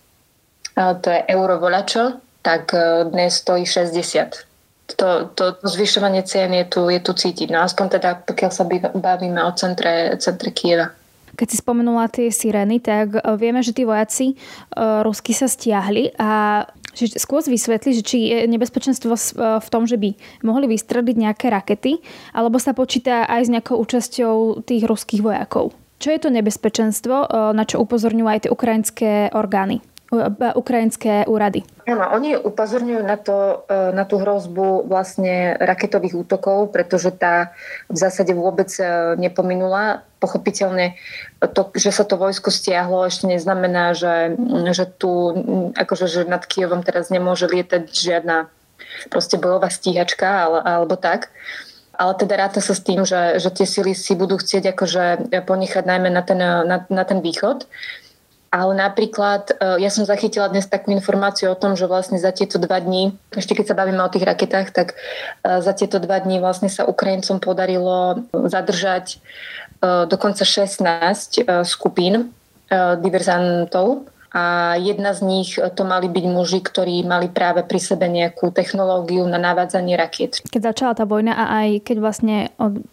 to 0.74 1.08
je 1.10 1.20
euro 1.30 1.62
volačo, 1.62 2.18
tak 2.42 2.74
dnes 3.10 3.38
stojí 3.38 3.66
60 3.66 4.54
to, 4.86 5.32
to, 5.34 5.44
to 5.52 5.66
zvyšovanie 5.68 6.22
cien 6.22 6.52
je 6.52 6.64
tu, 6.68 6.80
je 6.92 7.00
tu 7.00 7.12
cítiť. 7.16 7.48
No 7.48 7.64
aspoň 7.64 7.86
teda, 7.98 8.10
pokiaľ 8.28 8.50
sa 8.52 8.64
bavíme 8.92 9.40
o 9.40 9.50
centre, 9.56 10.12
centre 10.20 10.52
Kieva. 10.52 10.92
Keď 11.34 11.48
si 11.50 11.56
spomenula 11.58 12.06
tie 12.12 12.30
sirény, 12.30 12.78
tak 12.78 13.18
e, 13.18 13.20
vieme, 13.34 13.58
že 13.64 13.74
tí 13.74 13.82
vojaci 13.82 14.38
uh, 14.38 15.02
rusky 15.02 15.34
sa 15.34 15.50
stiahli 15.50 16.14
a 16.14 16.62
že 16.94 17.18
skôr 17.18 17.42
vysvetli, 17.42 17.90
že 17.90 18.06
či 18.06 18.30
je 18.30 18.46
nebezpečenstvo 18.46 19.12
e, 19.18 19.20
v 19.58 19.68
tom, 19.72 19.82
že 19.82 19.98
by 19.98 20.14
mohli 20.46 20.70
vystreliť 20.70 21.16
nejaké 21.18 21.50
rakety, 21.50 21.98
alebo 22.30 22.62
sa 22.62 22.70
počíta 22.70 23.26
aj 23.26 23.50
s 23.50 23.52
nejakou 23.52 23.82
účasťou 23.82 24.62
tých 24.62 24.86
ruských 24.86 25.26
vojakov. 25.26 25.74
Čo 25.98 26.14
je 26.14 26.20
to 26.22 26.30
nebezpečenstvo, 26.30 27.16
na 27.56 27.64
čo 27.64 27.80
upozorňujú 27.80 28.28
aj 28.28 28.40
tie 28.44 28.50
ukrajinské 28.52 29.10
orgány? 29.32 29.80
Ukrajinské 30.54 31.24
úrady. 31.26 31.64
Áno, 31.88 32.12
oni 32.12 32.36
upozorňujú 32.36 33.02
na, 33.04 33.16
to, 33.16 33.66
e, 33.68 33.92
na 33.92 34.04
tú 34.04 34.20
hrozbu 34.20 34.86
vlastne 34.88 35.56
raketových 35.58 36.14
útokov, 36.14 36.72
pretože 36.72 37.10
tá 37.12 37.52
v 37.88 37.96
zásade 37.98 38.32
vôbec 38.36 38.70
e, 38.78 39.16
nepominula. 39.16 40.04
Pochopiteľne 40.20 40.96
to, 41.52 41.68
že 41.76 41.92
sa 41.92 42.04
to 42.08 42.16
vojsko 42.16 42.48
stiahlo, 42.48 43.04
ešte 43.04 43.28
neznamená, 43.28 43.92
že, 43.92 44.38
že 44.72 44.88
tu 44.88 45.36
akože, 45.76 46.06
že 46.08 46.20
nad 46.24 46.44
Kijovom 46.44 46.80
teraz 46.80 47.12
nemôže 47.12 47.44
lietať 47.44 47.92
žiadna 47.92 48.48
proste 49.10 49.36
bojová 49.36 49.68
stíhačka 49.68 50.48
ale, 50.48 50.58
alebo 50.64 50.96
tak. 50.96 51.28
Ale 51.94 52.18
teda 52.18 52.34
ráta 52.34 52.58
sa 52.58 52.74
s 52.74 52.82
tým, 52.82 53.06
že, 53.06 53.38
že 53.38 53.54
tie 53.54 53.66
sily 53.70 53.94
si 53.94 54.18
budú 54.18 54.34
chcieť 54.34 54.74
akože 54.74 55.30
ponechať 55.46 55.84
najmä 55.86 56.10
na 56.10 56.22
ten, 56.26 56.40
na, 56.42 56.82
na 56.82 57.04
ten 57.06 57.22
východ. 57.22 57.70
Ale 58.54 58.70
napríklad, 58.78 59.50
e, 59.50 59.82
ja 59.82 59.90
som 59.90 60.06
zachytila 60.06 60.46
dnes 60.46 60.70
takú 60.70 60.94
informáciu 60.94 61.50
o 61.50 61.58
tom, 61.58 61.74
že 61.74 61.90
vlastne 61.90 62.22
za 62.22 62.30
tieto 62.30 62.62
dva 62.62 62.78
dní, 62.78 63.10
ešte 63.34 63.58
keď 63.58 63.74
sa 63.74 63.78
bavíme 63.78 63.98
o 63.98 64.12
tých 64.14 64.22
raketách, 64.22 64.70
tak 64.70 64.94
e, 64.94 65.58
za 65.58 65.74
tieto 65.74 65.98
dva 65.98 66.22
dní 66.22 66.38
vlastne 66.38 66.70
sa 66.70 66.86
Ukrajincom 66.86 67.42
podarilo 67.42 68.22
zadržať 68.30 69.18
dokonca 69.84 70.48
16 70.48 71.44
skupín 71.68 72.32
diverzantov 73.04 74.08
a 74.32 74.74
jedna 74.80 75.14
z 75.14 75.20
nich 75.22 75.50
to 75.54 75.82
mali 75.86 76.10
byť 76.10 76.24
muži, 76.26 76.58
ktorí 76.58 77.06
mali 77.06 77.30
práve 77.30 77.62
pri 77.62 77.78
sebe 77.78 78.10
nejakú 78.10 78.50
technológiu 78.50 79.22
na 79.30 79.38
navádzanie 79.38 79.94
rakiet. 79.94 80.42
Keď 80.48 80.74
začala 80.74 80.92
tá 80.98 81.04
vojna 81.06 81.38
a 81.38 81.62
aj 81.62 81.86
keď 81.86 81.96
vlastne 82.02 82.36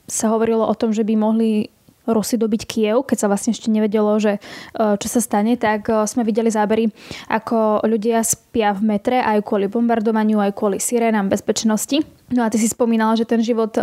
sa 0.06 0.30
hovorilo 0.30 0.68
o 0.68 0.76
tom, 0.76 0.94
že 0.94 1.02
by 1.02 1.16
mohli 1.16 1.74
Rusy 2.14 2.36
dobiť 2.38 2.62
Kiev, 2.68 3.08
keď 3.08 3.18
sa 3.24 3.28
vlastne 3.32 3.56
ešte 3.56 3.72
nevedelo, 3.72 4.16
že 4.22 4.38
čo 4.76 5.08
sa 5.08 5.20
stane, 5.24 5.56
tak 5.56 5.88
sme 5.88 6.28
videli 6.28 6.52
zábery, 6.52 6.92
ako 7.32 7.88
ľudia 7.88 8.22
spia 8.22 8.76
v 8.76 8.96
metre 8.96 9.24
aj 9.24 9.44
kvôli 9.48 9.72
bombardovaniu, 9.72 10.44
aj 10.44 10.54
kvôli 10.54 10.78
sirénám 10.78 11.32
bezpečnosti. 11.32 12.04
No 12.32 12.44
a 12.44 12.52
ty 12.52 12.60
si 12.60 12.72
spomínala, 12.72 13.20
že 13.20 13.28
ten 13.28 13.44
život 13.44 13.76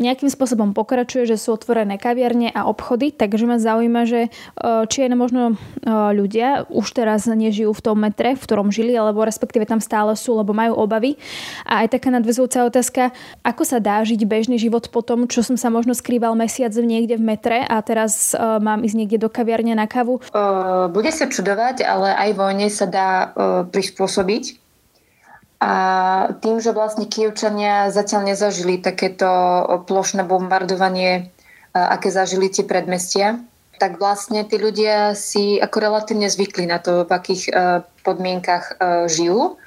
nejakým 0.00 0.32
spôsobom 0.32 0.72
pokračuje, 0.72 1.28
že 1.28 1.36
sú 1.36 1.54
otvorené 1.54 2.00
kaviarne 2.00 2.48
a 2.50 2.64
obchody, 2.66 3.12
takže 3.12 3.44
ma 3.44 3.60
zaujíma, 3.60 4.08
že 4.08 4.20
e, 4.26 4.30
či 4.88 5.04
aj 5.04 5.12
možno 5.12 5.52
e, 5.52 5.54
ľudia 6.16 6.64
už 6.72 6.96
teraz 6.96 7.28
nežijú 7.28 7.76
v 7.76 7.84
tom 7.84 8.00
metre, 8.00 8.32
v 8.32 8.40
ktorom 8.40 8.72
žili, 8.72 8.96
alebo 8.96 9.20
respektíve 9.22 9.68
tam 9.68 9.78
stále 9.78 10.16
sú, 10.16 10.40
lebo 10.40 10.56
majú 10.56 10.80
obavy. 10.80 11.20
A 11.68 11.84
aj 11.84 12.00
taká 12.00 12.08
nadvezujúca 12.08 12.64
otázka, 12.64 13.12
ako 13.44 13.62
sa 13.68 13.78
dá 13.78 14.00
žiť 14.00 14.24
bežný 14.24 14.56
život 14.56 14.88
po 14.88 15.04
tom, 15.04 15.28
čo 15.28 15.44
som 15.44 15.60
sa 15.60 15.68
možno 15.68 15.92
skrýval 15.92 16.32
mesiac 16.32 16.72
niekde 16.72 17.20
v 17.20 17.24
metre 17.36 17.60
a 17.60 17.76
teraz 17.84 18.32
uh, 18.32 18.56
mám 18.56 18.80
ísť 18.80 18.96
niekde 18.96 19.18
do 19.20 19.28
kaviarne 19.28 19.76
na 19.76 19.84
kavu? 19.84 20.24
Bude 20.90 21.12
sa 21.12 21.28
čudovať, 21.28 21.84
ale 21.84 22.16
aj 22.16 22.30
vojne 22.32 22.68
sa 22.72 22.88
dá 22.88 23.10
prispôsobiť 23.68 24.69
a 25.60 25.72
tým, 26.40 26.56
že 26.56 26.72
vlastne 26.72 27.04
Kievčania 27.04 27.92
zatiaľ 27.92 28.32
nezažili 28.32 28.80
takéto 28.80 29.28
plošné 29.84 30.24
bombardovanie, 30.24 31.28
aké 31.76 32.08
zažili 32.08 32.48
tie 32.48 32.64
predmestia, 32.64 33.44
tak 33.76 34.00
vlastne 34.00 34.40
tí 34.48 34.56
ľudia 34.56 35.12
si 35.12 35.60
ako 35.60 35.76
relatívne 35.84 36.32
zvykli 36.32 36.64
na 36.64 36.80
to, 36.80 37.04
v 37.04 37.12
akých 37.12 37.42
podmienkach 38.00 38.80
žijú. 39.12 39.60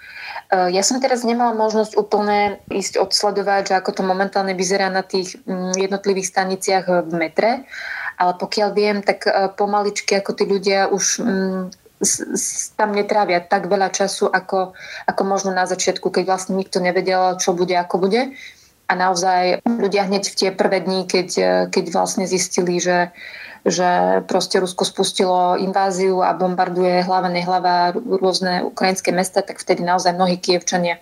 Ja 0.50 0.82
som 0.82 0.98
teraz 0.98 1.22
nemala 1.26 1.54
možnosť 1.54 1.98
úplne 1.98 2.62
ísť 2.74 2.98
odsledovať, 2.98 3.74
že 3.74 3.78
ako 3.78 3.92
to 3.94 4.04
momentálne 4.06 4.54
vyzerá 4.54 4.90
na 4.94 5.02
tých 5.02 5.42
mm, 5.50 5.74
jednotlivých 5.78 6.30
staniciach 6.30 7.10
v 7.10 7.14
metre, 7.18 7.66
ale 8.22 8.34
pokiaľ 8.38 8.70
viem, 8.78 9.02
tak 9.02 9.26
pomaličky 9.58 10.14
ako 10.14 10.38
tí 10.38 10.46
ľudia 10.46 10.94
už 10.94 11.26
mm, 11.26 11.83
tam 12.76 12.94
netrávia 12.94 13.40
tak 13.40 13.68
veľa 13.72 13.90
času, 13.90 14.30
ako, 14.30 14.76
ako 15.08 15.22
možno 15.24 15.52
na 15.56 15.66
začiatku, 15.66 16.12
keď 16.12 16.24
vlastne 16.28 16.54
nikto 16.56 16.84
nevedel, 16.84 17.40
čo 17.40 17.56
bude, 17.56 17.74
ako 17.74 18.08
bude. 18.08 18.36
A 18.88 18.94
naozaj 19.00 19.64
ľudia 19.64 20.06
hneď 20.06 20.28
v 20.28 20.38
tie 20.38 20.50
prvé 20.52 20.84
dní, 20.84 21.08
keď, 21.08 21.30
keď 21.72 21.86
vlastne 21.96 22.28
zistili, 22.28 22.84
že, 22.84 23.16
že 23.64 24.22
proste 24.28 24.60
Rusko 24.60 24.84
spustilo 24.84 25.56
inváziu 25.56 26.20
a 26.20 26.36
bombarduje 26.36 27.02
hlava 27.08 27.32
nehlava 27.32 27.96
rôzne 27.96 28.68
ukrajinské 28.68 29.16
mesta, 29.16 29.40
tak 29.40 29.64
vtedy 29.64 29.88
naozaj 29.88 30.12
mnohí 30.14 30.36
kievčania 30.36 31.00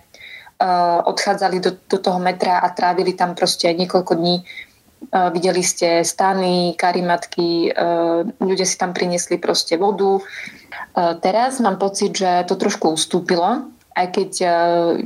uh, 0.62 1.02
odchádzali 1.02 1.58
do, 1.58 1.74
do 1.90 1.98
toho 1.98 2.22
metra 2.22 2.62
a 2.62 2.70
trávili 2.70 3.18
tam 3.18 3.34
proste 3.34 3.74
niekoľko 3.74 4.14
dní. 4.14 4.46
Videli 5.10 5.66
ste 5.66 6.06
stany, 6.06 6.78
karimatky, 6.78 7.74
uh, 7.74 8.22
ľudia 8.38 8.62
si 8.62 8.78
tam 8.78 8.94
priniesli 8.94 9.36
proste 9.36 9.74
vodu, 9.74 10.22
E, 10.92 11.14
teraz 11.20 11.60
mám 11.60 11.80
pocit, 11.80 12.12
že 12.16 12.44
to 12.48 12.56
trošku 12.56 12.92
ustúpilo, 12.92 13.72
aj 13.92 14.06
keď 14.08 14.30
uh, 14.48 14.96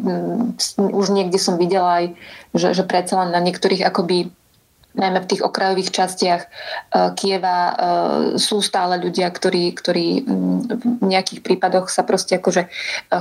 už 0.79 1.11
niekde 1.11 1.43
som 1.43 1.59
videla 1.59 2.07
aj, 2.07 2.07
že, 2.55 2.69
že 2.71 2.87
predsa 2.87 3.19
len 3.19 3.35
na 3.35 3.43
niektorých 3.43 3.83
akoby 3.83 4.31
najmä 4.95 5.27
v 5.27 5.31
tých 5.35 5.43
okrajových 5.43 5.91
častiach 5.93 6.43
Kieva 7.19 7.59
sú 8.41 8.65
stále 8.65 8.97
ľudia, 8.97 9.29
ktorí, 9.29 9.75
ktorí 9.77 10.25
v 10.73 11.05
nejakých 11.05 11.45
prípadoch 11.45 11.93
sa 11.93 12.01
proste 12.07 12.41
akože 12.41 12.71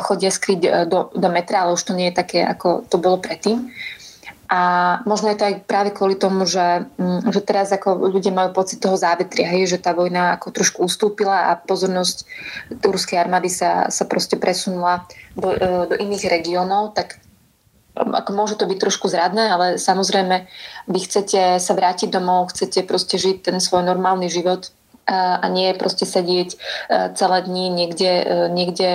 chodia 0.05 0.32
skryť 0.32 0.88
do, 0.88 1.12
do 1.12 1.29
metra, 1.34 1.65
ale 1.65 1.75
už 1.75 1.84
to 1.84 1.98
nie 1.98 2.13
je 2.13 2.15
také, 2.15 2.48
ako 2.48 2.88
to 2.88 2.96
bolo 2.96 3.20
predtým. 3.20 3.74
A 4.46 4.62
možno 5.10 5.34
je 5.34 5.38
to 5.42 5.48
aj 5.50 5.56
práve 5.66 5.90
kvôli 5.90 6.14
tomu, 6.14 6.46
že, 6.46 6.86
mm, 7.02 7.34
že 7.34 7.42
teraz 7.42 7.74
ako 7.74 8.14
ľudia 8.14 8.30
majú 8.30 8.54
pocit 8.54 8.78
toho 8.78 8.94
závetria, 8.94 9.50
hej, 9.50 9.74
že 9.74 9.82
tá 9.82 9.98
vojna 9.98 10.38
ako 10.38 10.54
trošku 10.54 10.86
ustúpila 10.86 11.50
a 11.50 11.58
pozornosť 11.58 12.30
ruskej 12.86 13.18
armády 13.18 13.50
sa, 13.50 13.90
sa 13.90 14.06
proste 14.06 14.38
presunula 14.38 15.10
do, 15.34 15.50
e, 15.50 15.90
do 15.90 15.96
iných 15.98 16.30
regiónov, 16.30 16.94
tak 16.94 17.18
um, 17.98 18.14
ako 18.14 18.30
môže 18.38 18.56
to 18.62 18.70
byť 18.70 18.78
trošku 18.78 19.10
zradné, 19.10 19.50
ale 19.50 19.66
samozrejme 19.82 20.46
vy 20.94 21.00
chcete 21.02 21.58
sa 21.58 21.74
vrátiť 21.74 22.14
domov, 22.14 22.54
chcete 22.54 22.86
proste 22.86 23.18
žiť 23.18 23.50
ten 23.50 23.58
svoj 23.58 23.82
normálny 23.82 24.30
život 24.30 24.70
a 25.06 25.46
nie 25.54 25.70
proste 25.78 26.06
sedieť 26.06 26.50
e, 26.54 26.58
celé 27.14 27.38
dní 27.46 27.70
niekde, 27.70 28.10
e, 28.10 28.25
niekde 28.50 28.90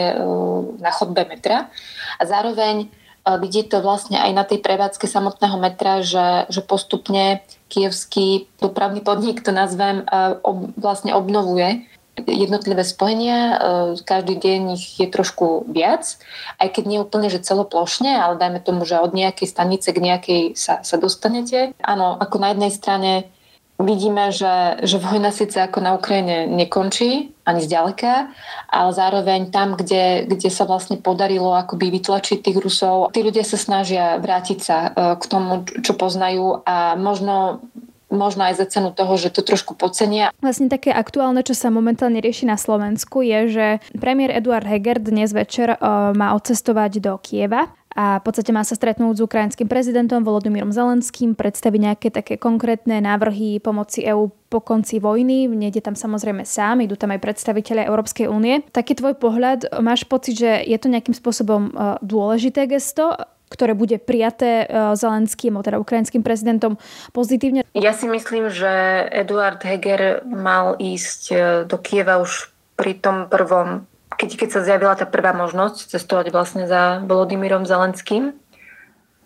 na 0.83 0.91
chodbe 0.91 1.23
metra. 1.23 1.71
A 2.19 2.23
zároveň 2.27 2.91
Vidieť 3.39 3.71
to 3.71 3.79
vlastne 3.85 4.19
aj 4.19 4.33
na 4.35 4.43
tej 4.43 4.59
prevádzke 4.59 5.07
samotného 5.07 5.61
metra, 5.61 6.03
že, 6.03 6.51
že 6.51 6.65
postupne 6.65 7.45
kievský 7.71 8.51
dopravný 8.59 9.05
podnik, 9.05 9.47
to 9.47 9.55
nazvem, 9.55 10.03
ob, 10.43 10.75
vlastne 10.75 11.15
obnovuje 11.15 11.87
jednotlivé 12.27 12.85
spojenia, 12.85 13.57
každý 14.05 14.37
deň 14.37 14.77
ich 14.77 15.01
je 15.01 15.09
trošku 15.09 15.71
viac, 15.71 16.19
aj 16.61 16.69
keď 16.69 16.85
nie 16.85 16.99
úplne, 17.01 17.33
že 17.33 17.41
celoplošne, 17.41 18.13
ale 18.13 18.37
dajme 18.37 18.61
tomu, 18.61 18.85
že 18.85 19.01
od 19.01 19.15
nejakej 19.15 19.49
stanice 19.49 19.89
k 19.95 20.05
nejakej 20.05 20.43
sa, 20.59 20.85
sa 20.85 20.97
dostanete. 21.01 21.73
Áno, 21.81 22.19
ako 22.21 22.37
na 22.43 22.53
jednej 22.53 22.73
strane 22.75 23.13
vidíme, 23.83 24.31
že, 24.31 24.81
že 24.85 25.01
vojna 25.01 25.33
síce 25.33 25.57
ako 25.61 25.79
na 25.81 25.97
Ukrajine 25.97 26.47
nekončí, 26.47 27.33
ani 27.45 27.61
zďaleka, 27.65 28.31
ale 28.71 28.91
zároveň 28.95 29.51
tam, 29.51 29.75
kde, 29.75 30.29
kde 30.29 30.51
sa 30.53 30.69
vlastne 30.69 31.01
podarilo 31.01 31.57
akoby 31.57 31.91
vytlačiť 32.01 32.45
tých 32.45 32.59
Rusov, 32.61 33.11
tí 33.11 33.25
ľudia 33.25 33.43
sa 33.43 33.59
snažia 33.59 34.21
vrátiť 34.23 34.59
sa 34.61 34.77
e, 34.79 34.89
k 35.19 35.25
tomu, 35.27 35.67
čo 35.83 35.97
poznajú 35.97 36.63
a 36.63 36.95
možno 36.95 37.65
možno 38.11 38.43
aj 38.43 38.59
za 38.59 38.67
cenu 38.67 38.91
toho, 38.91 39.15
že 39.15 39.31
to 39.31 39.47
trošku 39.47 39.79
podcenia. 39.79 40.35
Vlastne 40.43 40.67
také 40.67 40.91
aktuálne, 40.91 41.47
čo 41.47 41.55
sa 41.55 41.71
momentálne 41.71 42.19
rieši 42.19 42.43
na 42.43 42.59
Slovensku, 42.59 43.23
je, 43.23 43.39
že 43.47 43.67
premiér 43.95 44.35
Eduard 44.35 44.67
Heger 44.67 44.99
dnes 44.99 45.31
večer 45.31 45.79
uh, 45.79 46.11
má 46.11 46.35
odcestovať 46.35 46.99
do 46.99 47.15
Kieva 47.23 47.71
a 48.01 48.17
v 48.17 48.25
podstate 48.25 48.49
má 48.49 48.65
sa 48.65 48.73
stretnúť 48.73 49.21
s 49.21 49.25
ukrajinským 49.29 49.69
prezidentom 49.69 50.25
Volodymyrom 50.25 50.73
Zelenským, 50.73 51.37
predstaviť 51.37 51.81
nejaké 51.85 52.09
také 52.09 52.41
konkrétne 52.41 52.97
návrhy 53.05 53.61
pomoci 53.61 54.09
EÚ 54.09 54.33
po 54.49 54.65
konci 54.65 55.05
vojny. 55.05 55.45
Nejde 55.53 55.85
tam 55.85 55.93
samozrejme 55.93 56.49
sám, 56.49 56.81
idú 56.81 56.97
tam 56.97 57.13
aj 57.13 57.21
predstaviteľe 57.21 57.85
Európskej 57.85 58.25
únie. 58.25 58.65
Taký 58.73 58.97
tvoj 58.97 59.21
pohľad, 59.21 59.85
máš 59.85 60.09
pocit, 60.09 60.41
že 60.41 60.65
je 60.65 60.81
to 60.81 60.89
nejakým 60.89 61.13
spôsobom 61.13 61.69
e, 61.69 61.71
dôležité 62.01 62.65
gesto, 62.73 63.21
ktoré 63.53 63.77
bude 63.77 64.01
prijaté 64.01 64.65
e, 64.65 64.97
Zelenským, 64.97 65.61
teda 65.61 65.77
ukrajinským 65.77 66.25
prezidentom 66.25 66.81
pozitívne? 67.13 67.69
Ja 67.77 67.93
si 67.93 68.09
myslím, 68.09 68.49
že 68.49 69.05
Eduard 69.13 69.61
Heger 69.61 70.25
mal 70.25 70.73
ísť 70.81 71.21
e, 71.29 71.37
do 71.69 71.77
Kieva 71.77 72.17
už 72.25 72.49
pri 72.81 72.97
tom 72.97 73.29
prvom 73.29 73.90
keď, 74.21 74.37
keď 74.37 74.49
sa 74.53 74.61
zjavila 74.61 74.93
tá 74.93 75.09
prvá 75.09 75.33
možnosť 75.33 75.97
cestovať 75.97 76.29
vlastne 76.29 76.69
za 76.69 77.01
Volodymyrom 77.09 77.65
Zelenským, 77.65 78.37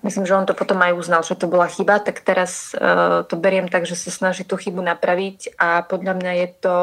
myslím, 0.06 0.22
že 0.22 0.38
on 0.38 0.46
to 0.46 0.54
potom 0.54 0.78
aj 0.78 0.94
uznal, 0.94 1.26
že 1.26 1.34
to 1.34 1.50
bola 1.50 1.66
chyba, 1.66 1.98
tak 1.98 2.22
teraz 2.22 2.70
uh, 2.78 3.26
to 3.26 3.34
beriem 3.34 3.66
tak, 3.66 3.90
že 3.90 3.98
sa 3.98 4.14
snaží 4.14 4.46
tú 4.46 4.54
chybu 4.54 4.78
napraviť 4.86 5.58
a 5.58 5.82
podľa 5.82 6.14
mňa 6.14 6.32
je 6.38 6.48
to 6.62 6.74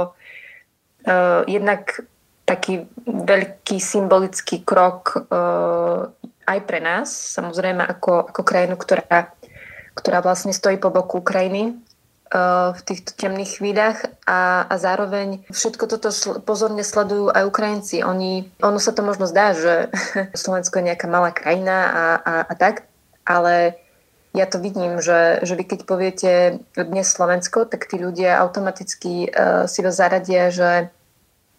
uh, 1.08 1.48
jednak 1.48 2.04
taký 2.44 2.84
veľký 3.08 3.80
symbolický 3.80 4.68
krok 4.68 5.32
uh, 5.32 6.12
aj 6.52 6.60
pre 6.68 6.84
nás, 6.84 7.08
samozrejme 7.40 7.80
ako, 7.80 8.28
ako 8.28 8.42
krajinu, 8.44 8.76
ktorá, 8.76 9.32
ktorá 9.96 10.20
vlastne 10.20 10.52
stojí 10.52 10.76
po 10.76 10.92
boku 10.92 11.24
Ukrajiny 11.24 11.80
v 12.72 12.80
týchto 12.88 13.12
temných 13.12 13.60
chvíľach 13.60 14.08
a, 14.24 14.64
a 14.64 14.76
zároveň 14.80 15.44
všetko 15.52 15.84
toto 15.92 16.16
sl- 16.16 16.40
pozorne 16.40 16.80
sledujú 16.80 17.28
aj 17.28 17.44
Ukrajinci. 17.44 18.08
Oni, 18.08 18.48
ono 18.64 18.80
sa 18.80 18.96
to 18.96 19.04
možno 19.04 19.28
zdá, 19.28 19.52
že 19.52 19.92
Slovensko 20.42 20.80
je 20.80 20.88
nejaká 20.92 21.12
malá 21.12 21.36
krajina 21.36 21.78
a, 21.92 22.06
a, 22.24 22.34
a 22.48 22.54
tak, 22.56 22.88
ale 23.28 23.76
ja 24.32 24.48
to 24.48 24.64
vidím, 24.64 25.04
že, 25.04 25.44
že 25.44 25.60
vy 25.60 25.64
keď 25.68 25.80
poviete 25.84 26.32
dnes 26.72 27.12
Slovensko, 27.12 27.68
tak 27.68 27.92
tí 27.92 28.00
ľudia 28.00 28.40
automaticky 28.40 29.28
uh, 29.28 29.68
si 29.68 29.84
vás 29.84 30.00
zaradia, 30.00 30.48
že 30.56 30.88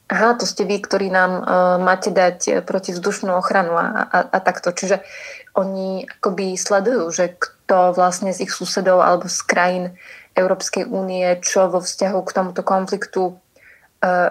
aha, 0.08 0.40
to 0.40 0.48
ste 0.48 0.64
vy, 0.64 0.80
ktorí 0.80 1.12
nám 1.12 1.32
uh, 1.36 1.44
máte 1.76 2.08
dať 2.08 2.64
protivzdušnú 2.64 3.28
ochranu 3.36 3.76
a, 3.76 4.08
a, 4.08 4.18
a 4.24 4.38
takto. 4.40 4.72
Čiže 4.72 5.04
oni 5.52 6.08
akoby 6.08 6.56
sledujú, 6.56 7.12
že 7.12 7.36
kto 7.36 7.92
vlastne 7.92 8.32
z 8.32 8.48
ich 8.48 8.52
susedov 8.56 9.04
alebo 9.04 9.28
z 9.28 9.40
krajín 9.44 9.84
Európskej 10.32 10.88
únie, 10.88 11.26
čo 11.44 11.68
vo 11.68 11.80
vzťahu 11.84 12.20
k 12.24 12.34
tomuto 12.34 12.62
konfliktu 12.64 13.22
e, 13.30 13.34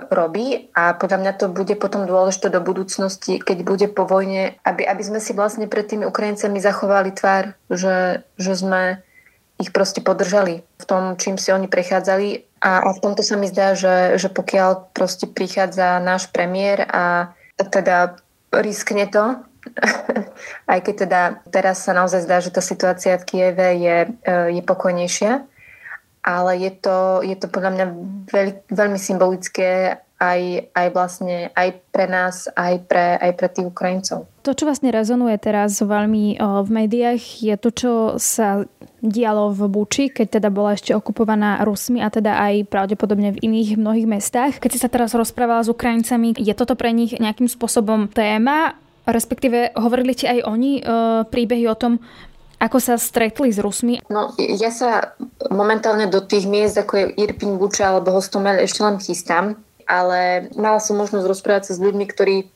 robí 0.09 0.73
a 0.73 0.97
podľa 0.97 1.17
mňa 1.21 1.33
to 1.37 1.45
bude 1.53 1.75
potom 1.77 2.09
dôležité 2.09 2.49
do 2.49 2.61
budúcnosti, 2.61 3.37
keď 3.37 3.57
bude 3.61 3.87
po 3.93 4.09
vojne, 4.09 4.57
aby, 4.65 4.85
aby 4.85 5.03
sme 5.05 5.19
si 5.21 5.37
vlastne 5.37 5.69
pred 5.69 5.85
tými 5.85 6.09
Ukrajincami 6.09 6.57
zachovali 6.57 7.13
tvár, 7.13 7.53
že, 7.69 8.25
že 8.41 8.53
sme 8.57 9.05
ich 9.61 9.69
proste 9.69 10.01
podržali 10.01 10.65
v 10.65 10.83
tom, 10.89 11.13
čím 11.21 11.37
si 11.37 11.53
oni 11.53 11.69
prechádzali. 11.69 12.49
A, 12.65 12.81
a 12.81 12.89
v 12.97 13.01
tomto 13.01 13.21
sa 13.21 13.37
mi 13.37 13.45
zdá, 13.45 13.77
že, 13.77 14.17
že 14.17 14.33
pokiaľ 14.33 14.93
proste 14.97 15.29
prichádza 15.29 16.01
náš 16.01 16.33
premiér 16.33 16.89
a 16.89 17.33
teda 17.61 18.17
riskne 18.49 19.05
to, 19.05 19.37
aj 20.71 20.79
keď 20.81 20.95
teda 21.05 21.21
teraz 21.53 21.85
sa 21.85 21.93
naozaj 21.93 22.25
zdá, 22.25 22.41
že 22.41 22.49
tá 22.49 22.61
situácia 22.65 23.13
v 23.21 23.27
Kieve 23.29 23.69
je, 23.77 23.97
e, 24.09 24.33
je 24.57 24.61
pokojnejšia, 24.65 25.45
ale 26.21 26.51
je 26.61 26.71
to, 26.77 27.25
je 27.25 27.35
to 27.37 27.49
podľa 27.49 27.71
mňa 27.73 27.85
veľ, 28.29 28.47
veľmi 28.69 28.99
symbolické 29.01 29.97
aj, 30.21 30.69
aj 30.77 30.87
vlastne 30.93 31.49
aj 31.57 31.81
pre 31.89 32.05
nás, 32.05 32.45
aj 32.53 32.85
pre, 32.85 33.17
aj 33.17 33.31
pre 33.33 33.47
tých 33.49 33.65
Ukrajincov. 33.65 34.29
To, 34.45 34.53
čo 34.53 34.69
vlastne 34.69 34.93
rezonuje 34.93 35.33
teraz 35.41 35.81
veľmi 35.81 36.37
v 36.37 36.69
médiách, 36.69 37.41
je 37.41 37.55
to, 37.57 37.69
čo 37.73 37.91
sa 38.21 38.61
dialo 39.01 39.49
v 39.49 39.65
Buči, 39.65 40.13
keď 40.13 40.37
teda 40.37 40.49
bola 40.53 40.77
ešte 40.77 40.93
okupovaná 40.93 41.65
Rusmi 41.65 42.05
a 42.05 42.13
teda 42.13 42.37
aj 42.37 42.69
pravdepodobne 42.69 43.33
v 43.33 43.41
iných 43.41 43.81
mnohých 43.81 44.05
mestách. 44.05 44.53
Keď 44.61 44.69
si 44.69 44.81
sa 44.81 44.93
teraz 44.93 45.17
rozprávala 45.17 45.65
s 45.65 45.73
Ukrajincami, 45.73 46.37
je 46.37 46.53
toto 46.53 46.77
pre 46.77 46.93
nich 46.93 47.17
nejakým 47.17 47.49
spôsobom 47.49 48.05
téma? 48.13 48.77
Respektíve 49.09 49.73
hovorili 49.73 50.13
ti 50.13 50.29
aj 50.29 50.45
oni 50.45 50.71
e, 50.77 50.81
príbehy 51.25 51.65
o 51.65 51.73
tom, 51.73 51.97
ako 52.61 52.77
sa 52.77 52.93
stretli 53.01 53.49
s 53.49 53.57
Rusmi? 53.57 54.05
No, 54.13 54.37
ja 54.37 54.69
sa 54.69 55.17
momentálne 55.49 56.05
do 56.05 56.21
tých 56.21 56.45
miest, 56.45 56.77
ako 56.77 56.93
je 56.93 57.05
Irpin, 57.17 57.57
Buča 57.57 57.89
alebo 57.89 58.13
Hostomel, 58.13 58.61
ešte 58.61 58.85
len 58.85 59.01
chystám 59.01 59.57
ale 59.91 60.47
mala 60.55 60.79
som 60.79 60.95
možnosť 60.95 61.27
rozprávať 61.27 61.63
sa 61.67 61.73
s 61.75 61.83
ľuďmi, 61.83 62.05
ktorí 62.07 62.47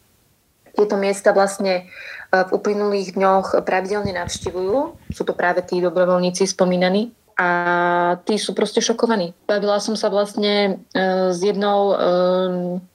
tieto 0.75 0.95
miesta 0.95 1.35
vlastne 1.35 1.83
e, 1.83 1.83
v 2.31 2.49
uplynulých 2.55 3.19
dňoch 3.19 3.59
pravidelne 3.67 4.15
navštivujú. 4.15 4.95
Sú 5.11 5.23
to 5.27 5.35
práve 5.35 5.59
tí 5.67 5.83
dobrovoľníci 5.83 6.47
spomínaní 6.47 7.11
a 7.35 7.49
tí 8.23 8.39
sú 8.39 8.55
proste 8.55 8.79
šokovaní. 8.79 9.35
Bavila 9.43 9.83
som 9.83 9.99
sa 9.99 10.07
vlastne 10.07 10.79
e, 10.95 11.03
s 11.35 11.39
jednou 11.43 11.91
e, 11.91 11.95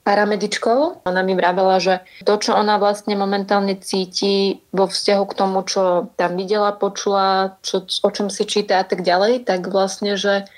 paramedičkou. 0.01 1.05
Ona 1.05 1.21
mi 1.21 1.37
vravela, 1.37 1.77
že 1.77 2.01
to, 2.25 2.41
čo 2.41 2.57
ona 2.57 2.81
vlastne 2.81 3.13
momentálne 3.13 3.77
cíti 3.77 4.65
vo 4.73 4.89
vzťahu 4.89 5.23
k 5.29 5.37
tomu, 5.37 5.61
čo 5.69 6.09
tam 6.17 6.41
videla, 6.41 6.73
počula, 6.73 7.53
čo, 7.61 7.85
o 7.85 8.09
čom 8.09 8.33
si 8.33 8.49
číta 8.49 8.81
a 8.81 8.85
tak 8.85 9.05
ďalej, 9.05 9.45
tak 9.45 9.69
vlastne, 9.69 10.17
že 10.17 10.49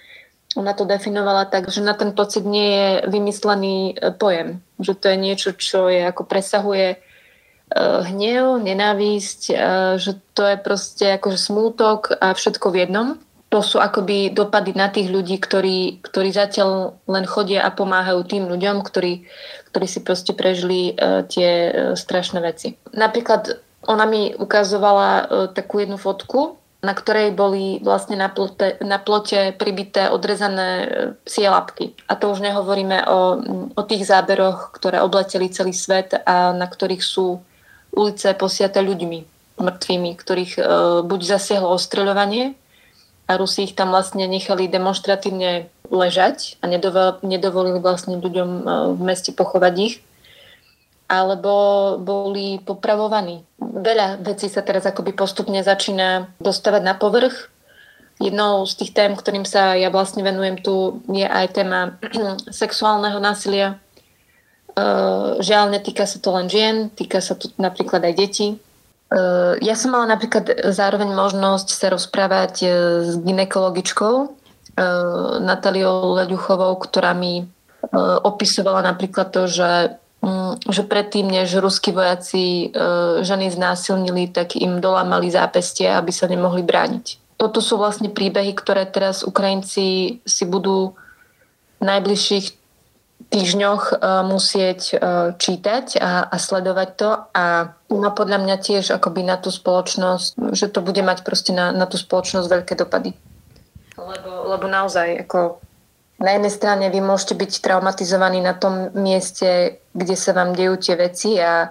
ona 0.55 0.71
to 0.71 0.85
definovala 0.85 1.49
tak, 1.49 1.67
že 1.67 1.81
na 1.81 1.91
ten 1.97 2.13
pocit 2.15 2.45
nie 2.45 2.71
je 2.71 2.89
vymyslený 3.11 3.99
e, 3.99 4.15
pojem. 4.15 4.63
Že 4.79 4.93
to 4.95 5.05
je 5.11 5.17
niečo, 5.17 5.49
čo 5.59 5.91
je 5.91 6.07
ako 6.07 6.23
presahuje 6.23 6.87
e, 6.95 6.97
hnev, 8.07 8.63
nenávisť, 8.63 9.41
e, 9.51 9.55
že 9.99 10.23
to 10.31 10.47
je 10.47 10.55
proste 10.55 11.05
akože 11.19 11.35
smútok 11.35 12.15
a 12.15 12.31
všetko 12.31 12.71
v 12.71 12.79
jednom. 12.85 13.07
To 13.53 13.61
sú 13.61 13.77
akoby 13.77 14.33
dopady 14.33 14.73
na 14.73 14.89
tých 14.89 15.13
ľudí, 15.13 15.37
ktorí, 15.37 16.01
ktorí 16.01 16.33
zatiaľ 16.33 16.97
len 17.05 17.29
chodia 17.29 17.61
a 17.61 17.69
pomáhajú 17.69 18.25
tým 18.25 18.49
ľuďom, 18.49 18.81
ktorí, 18.81 19.29
ktorí 19.69 19.85
si 19.85 20.01
proste 20.01 20.33
prežili 20.33 20.97
tie 21.29 21.69
strašné 21.93 22.41
veci. 22.41 22.73
Napríklad 22.97 23.61
ona 23.85 24.09
mi 24.09 24.33
ukazovala 24.33 25.29
takú 25.53 25.85
jednu 25.85 26.01
fotku, 26.01 26.57
na 26.83 26.91
ktorej 26.91 27.31
boli 27.31 27.79
vlastne 27.79 28.19
na 28.19 28.27
plote, 28.27 28.75
na 28.83 28.99
plote 28.99 29.55
pribité 29.55 30.11
odrezané 30.11 30.69
e, 30.83 30.87
psie 31.23 31.47
lapky. 31.47 31.95
A 32.11 32.19
to 32.19 32.27
už 32.27 32.43
nehovoríme 32.43 33.07
o, 33.07 33.19
o 33.71 33.81
tých 33.87 34.03
záberoch, 34.03 34.75
ktoré 34.75 34.99
obleteli 34.99 35.47
celý 35.47 35.71
svet 35.71 36.11
a 36.11 36.51
na 36.51 36.67
ktorých 36.67 36.99
sú 36.99 37.39
ulice 37.95 38.35
posiate 38.35 38.83
ľuďmi, 38.83 39.19
mŕtvými, 39.63 40.11
ktorých 40.19 40.53
e, 40.59 40.61
buď 41.07 41.19
zasiahlo 41.23 41.71
ostreľovanie 41.71 42.59
a 43.27 43.31
Rusi 43.39 43.69
ich 43.69 43.75
tam 43.75 43.95
vlastne 43.95 44.27
nechali 44.27 44.67
demonstratívne 44.67 45.71
ležať 45.87 46.59
a 46.59 46.67
nedovolili 47.23 47.79
vlastne 47.79 48.19
ľuďom 48.19 48.49
e, 48.49 48.61
v 48.97 49.01
meste 49.01 49.31
pochovať 49.31 49.75
ich 49.79 49.95
alebo 51.13 51.53
boli 51.99 52.57
popravovaní. 52.63 53.45
Veľa 53.59 54.23
vecí 54.23 54.49
sa 54.49 54.65
teraz 54.65 54.87
akoby 54.87 55.13
postupne 55.13 55.61
začína 55.61 56.31
dostávať 56.41 56.81
na 56.81 56.95
povrch. 56.97 57.53
Jednou 58.17 58.65
z 58.65 58.73
tých 58.81 58.91
tém, 58.97 59.11
ktorým 59.13 59.45
sa 59.45 59.77
ja 59.77 59.93
vlastne 59.93 60.23
venujem 60.25 60.57
tu, 60.63 61.03
je 61.11 61.27
aj 61.27 61.53
téma 61.53 62.01
sexuálneho 62.49 63.19
násilia. 63.21 63.77
Žiaľ, 65.37 65.65
netýka 65.69 66.09
sa 66.09 66.17
to 66.17 66.33
len 66.33 66.49
žien, 66.49 66.89
týka 66.89 67.21
sa 67.21 67.37
to 67.37 67.51
napríklad 67.61 68.01
aj 68.09 68.13
detí. 68.17 68.47
Ja 69.61 69.75
som 69.77 69.93
mala 69.93 70.09
napríklad 70.09 70.73
zároveň 70.73 71.13
možnosť 71.13 71.69
sa 71.69 71.93
rozprávať 71.93 72.53
e, 72.65 72.67
s 73.05 73.13
ginekologičkou 73.21 74.15
e, 74.25 74.27
Nataliou 75.37 76.17
Leďuchovou, 76.17 76.73
ktorá 76.81 77.13
mi 77.13 77.45
opisovala 78.23 78.81
napríklad 78.81 79.29
to, 79.29 79.45
že 79.45 80.01
Mm, 80.23 80.55
že 80.71 80.87
predtým, 80.87 81.27
než 81.27 81.59
ruskí 81.59 81.91
vojaci 81.91 82.71
ženy 83.27 83.51
znásilnili, 83.51 84.31
tak 84.31 84.55
im 84.55 84.79
dolámali 84.79 85.27
zápestie, 85.27 85.91
aby 85.91 86.15
sa 86.15 86.31
nemohli 86.31 86.63
brániť. 86.63 87.35
Toto 87.35 87.59
sú 87.59 87.75
vlastne 87.75 88.07
príbehy, 88.07 88.55
ktoré 88.55 88.87
teraz 88.87 89.27
Ukrajinci 89.27 90.17
si 90.23 90.43
budú 90.47 90.95
v 91.75 91.83
najbližších 91.83 92.62
týždňoch 93.29 93.83
e, 93.91 93.95
musieť 94.27 94.81
e, 94.91 94.95
čítať 95.37 95.99
a, 96.01 96.27
a 96.27 96.35
sledovať 96.35 96.89
to 96.97 97.09
a 97.31 97.45
má 97.93 98.09
podľa 98.11 98.41
mňa 98.41 98.55
tiež 98.59 98.95
akoby 98.95 99.21
na 99.23 99.37
tú 99.37 99.53
spoločnosť, 99.53 100.55
že 100.55 100.67
to 100.71 100.81
bude 100.81 100.99
mať 100.99 101.21
proste 101.21 101.53
na, 101.53 101.71
na 101.71 101.85
tú 101.85 101.95
spoločnosť 102.01 102.47
veľké 102.49 102.73
dopady. 102.79 103.13
Lebo, 103.93 104.49
lebo 104.49 104.65
naozaj 104.65 105.29
ako 105.29 105.61
na 106.23 106.39
jednej 106.39 106.53
strane 106.53 106.85
vy 106.87 106.99
môžete 107.03 107.35
byť 107.35 107.51
traumatizovaní 107.59 108.39
na 108.39 108.55
tom 108.55 108.89
mieste, 108.95 109.83
kde 109.91 110.15
sa 110.15 110.31
vám 110.31 110.55
dejú 110.55 110.79
tie 110.79 110.95
veci 110.95 111.35
a, 111.37 111.69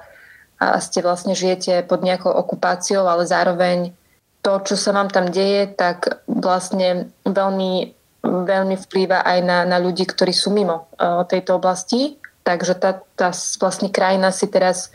a 0.61 0.79
ste 0.79 1.01
vlastne 1.01 1.33
žijete 1.33 1.83
pod 1.89 2.05
nejakou 2.05 2.31
okupáciou, 2.31 3.09
ale 3.09 3.25
zároveň 3.25 3.97
to, 4.43 4.59
čo 4.67 4.75
sa 4.75 4.91
vám 4.91 5.09
tam 5.09 5.31
deje, 5.31 5.71
tak 5.71 6.21
vlastne 6.27 7.15
veľmi, 7.23 7.95
veľmi 8.23 8.79
vplýva 8.79 9.27
aj 9.27 9.39
na, 9.43 9.59
na 9.67 9.79
ľudí, 9.83 10.07
ktorí 10.07 10.31
sú 10.31 10.55
mimo 10.55 10.87
uh, 10.99 11.27
tejto 11.27 11.59
oblasti. 11.59 12.17
Takže 12.43 12.75
tá, 12.75 13.03
tá 13.15 13.31
vlastne 13.63 13.87
krajina 13.91 14.35
si 14.35 14.51
teraz 14.51 14.91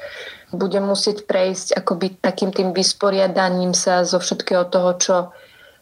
bude 0.52 0.80
musieť 0.84 1.24
prejsť 1.28 1.80
akoby 1.80 2.20
takým 2.20 2.52
tým 2.52 2.76
vysporiadaním 2.76 3.72
sa 3.72 4.04
zo 4.04 4.20
všetkého 4.20 4.68
toho, 4.68 4.92
čo, 5.00 5.18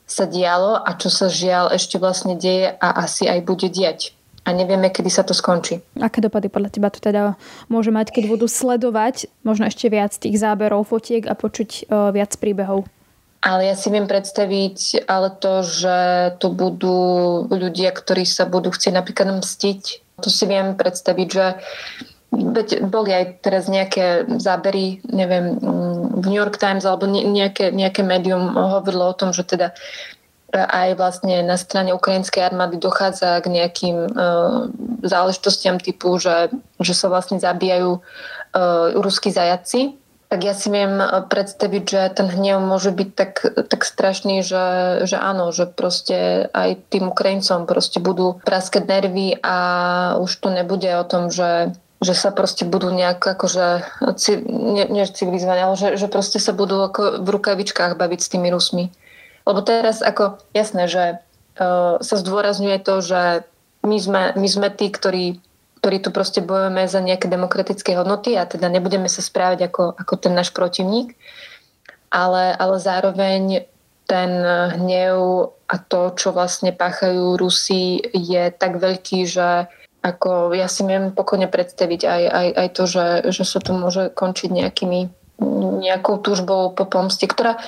sa 0.05 0.29
dialo 0.29 0.77
a 0.77 0.93
čo 0.93 1.09
sa 1.09 1.27
žiaľ 1.27 1.73
ešte 1.73 1.97
vlastne 1.97 2.37
deje 2.37 2.77
a 2.77 2.87
asi 3.01 3.25
aj 3.25 3.41
bude 3.41 3.67
diať. 3.73 4.13
A 4.45 4.53
nevieme, 4.53 4.93
kedy 4.93 5.09
sa 5.09 5.25
to 5.25 5.33
skončí. 5.33 5.81
Aké 5.97 6.21
dopady 6.21 6.53
podľa 6.53 6.69
teba 6.69 6.93
to 6.93 7.01
teda 7.01 7.33
môže 7.65 7.89
mať, 7.89 8.13
keď 8.13 8.29
budú 8.29 8.45
sledovať 8.45 9.25
možno 9.41 9.65
ešte 9.65 9.89
viac 9.89 10.13
tých 10.13 10.37
záberov, 10.37 10.85
fotiek 10.85 11.25
a 11.25 11.33
počuť 11.33 11.89
uh, 11.89 12.13
viac 12.13 12.37
príbehov? 12.37 12.85
Ale 13.45 13.69
ja 13.69 13.77
si 13.77 13.93
viem 13.93 14.09
predstaviť 14.09 15.05
ale 15.05 15.29
to, 15.29 15.61
že 15.61 15.97
to 16.41 16.49
budú 16.49 16.97
ľudia, 17.53 17.93
ktorí 17.93 18.25
sa 18.25 18.49
budú 18.49 18.73
chcieť 18.73 18.93
napríklad 18.97 19.37
mstiť. 19.45 19.81
To 20.25 20.33
si 20.33 20.49
viem 20.49 20.73
predstaviť, 20.73 21.27
že 21.29 21.45
Veď 22.35 22.83
boli 22.83 23.15
aj 23.15 23.47
teraz 23.47 23.71
nejaké 23.71 24.27
zábery, 24.43 24.99
neviem, 25.07 25.55
mm, 25.55 26.19
v 26.19 26.25
New 26.27 26.39
York 26.39 26.59
Times 26.59 26.83
alebo 26.83 27.07
nejaké, 27.07 27.71
nejaké 27.71 28.03
médium 28.03 28.51
hovorilo 28.51 29.07
o 29.07 29.15
tom, 29.15 29.31
že 29.31 29.47
teda 29.47 29.71
aj 30.55 30.95
vlastne 30.95 31.43
na 31.43 31.59
strane 31.59 31.91
ukrajinskej 31.91 32.47
armády 32.47 32.79
dochádza 32.79 33.43
k 33.43 33.51
nejakým 33.51 33.97
uh, 34.07 34.71
záležitostiam 35.03 35.79
typu, 35.83 36.15
že, 36.15 36.47
že 36.79 36.95
sa 36.95 37.11
vlastne 37.11 37.43
zabíjajú 37.43 37.99
uh, 37.99 38.95
ruskí 38.95 39.35
zajaci. 39.35 39.99
Tak 40.25 40.41
ja 40.41 40.57
si 40.57 40.73
viem 40.73 40.97
predstaviť, 41.29 41.83
že 41.85 42.01
ten 42.17 42.27
hnev 42.27 42.57
môže 42.57 42.89
byť 42.89 43.09
tak, 43.13 43.33
tak 43.69 43.81
strašný, 43.85 44.41
že, 44.41 44.65
že 45.05 45.21
áno, 45.21 45.53
že 45.53 45.69
proste 45.69 46.49
aj 46.49 46.89
tým 46.89 47.13
Ukrajincom 47.13 47.69
proste 47.69 48.01
budú 48.01 48.41
praskať 48.41 48.89
nervy 48.89 49.37
a 49.45 49.57
už 50.17 50.31
tu 50.41 50.49
nebude 50.49 50.89
o 50.97 51.05
tom, 51.05 51.29
že 51.29 51.77
že 52.03 52.13
sa 52.13 52.29
proste 52.29 52.67
budú 52.67 52.91
nejak 52.91 53.23
akože, 53.23 53.87
nie, 54.51 54.85
nie 54.91 55.03
civilizovať, 55.07 55.57
ale 55.57 55.75
že, 55.79 55.89
že 55.95 56.07
proste 56.11 56.43
sa 56.43 56.51
budú 56.51 56.83
ako 56.83 57.23
v 57.23 57.27
rukavičkách 57.39 57.95
baviť 57.95 58.19
s 58.19 58.31
tými 58.35 58.51
Rusmi. 58.51 58.91
Lebo 59.47 59.63
teraz 59.63 60.03
ako 60.03 60.37
jasné, 60.51 60.91
že 60.91 61.03
uh, 61.57 61.97
sa 62.03 62.15
zdôrazňuje 62.19 62.77
to, 62.83 62.95
že 62.99 63.21
my 63.85 63.97
sme, 64.01 64.21
my 64.35 64.47
sme 64.49 64.67
tí, 64.73 64.91
ktorí, 64.91 65.39
ktorí 65.85 66.01
tu 66.01 66.09
proste 66.09 66.41
bojujeme 66.41 66.89
za 66.89 66.97
nejaké 66.97 67.29
demokratické 67.29 67.93
hodnoty 67.93 68.33
a 68.33 68.49
teda 68.49 68.73
nebudeme 68.73 69.05
sa 69.05 69.21
správať 69.21 69.69
ako, 69.69 69.93
ako 69.93 70.13
ten 70.17 70.33
náš 70.33 70.49
protivník, 70.49 71.13
ale, 72.09 72.57
ale 72.57 72.81
zároveň 72.81 73.69
ten 74.09 74.31
hnev 74.81 75.53
a 75.69 75.75
to, 75.77 76.09
čo 76.17 76.33
vlastne 76.33 76.73
páchajú 76.73 77.37
Rusi, 77.37 78.01
je 78.01 78.49
tak 78.49 78.81
veľký, 78.81 79.29
že 79.29 79.69
ako 80.01 80.57
ja 80.57 80.65
si 80.65 80.81
viem 80.89 81.13
pokojne 81.13 81.45
predstaviť 81.45 82.01
aj, 82.01 82.23
aj, 82.33 82.47
aj 82.65 82.67
to, 82.73 82.83
že, 82.89 83.05
že 83.29 83.43
sa 83.45 83.61
to 83.61 83.77
môže 83.77 84.09
končiť 84.09 84.49
nejakými, 84.49 85.13
nejakou 85.85 86.17
túžbou 86.17 86.73
po 86.73 86.89
pomste, 86.89 87.29
ktorá 87.29 87.61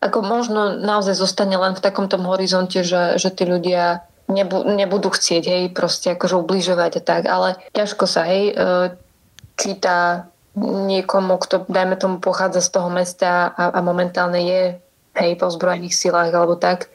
ako 0.00 0.24
možno 0.24 0.72
naozaj 0.80 1.12
zostane 1.12 1.60
len 1.60 1.76
v 1.76 1.84
takom 1.84 2.08
tom 2.08 2.24
horizonte, 2.32 2.80
že, 2.80 3.20
že 3.20 3.28
tí 3.28 3.44
ľudia 3.44 4.08
nebu, 4.28 4.64
nebudú 4.64 5.08
chcieť, 5.10 5.44
hej, 5.48 5.64
proste 5.72 6.14
akože 6.14 6.36
ubližovať 6.36 6.92
a 7.00 7.02
tak, 7.02 7.22
ale 7.26 7.58
ťažko 7.72 8.04
sa, 8.04 8.28
hej, 8.28 8.52
e, 8.52 8.54
číta 9.56 10.28
niekomu, 10.64 11.38
kto, 11.40 11.64
dajme 11.66 11.96
tomu, 11.96 12.16
pochádza 12.20 12.60
z 12.60 12.70
toho 12.78 12.88
mesta 12.92 13.50
a, 13.50 13.74
a 13.74 13.78
momentálne 13.80 14.40
je, 14.44 14.62
hej, 15.16 15.32
po 15.40 15.48
zbrojených 15.48 15.96
silách 15.96 16.30
alebo 16.30 16.60
tak, 16.60 16.92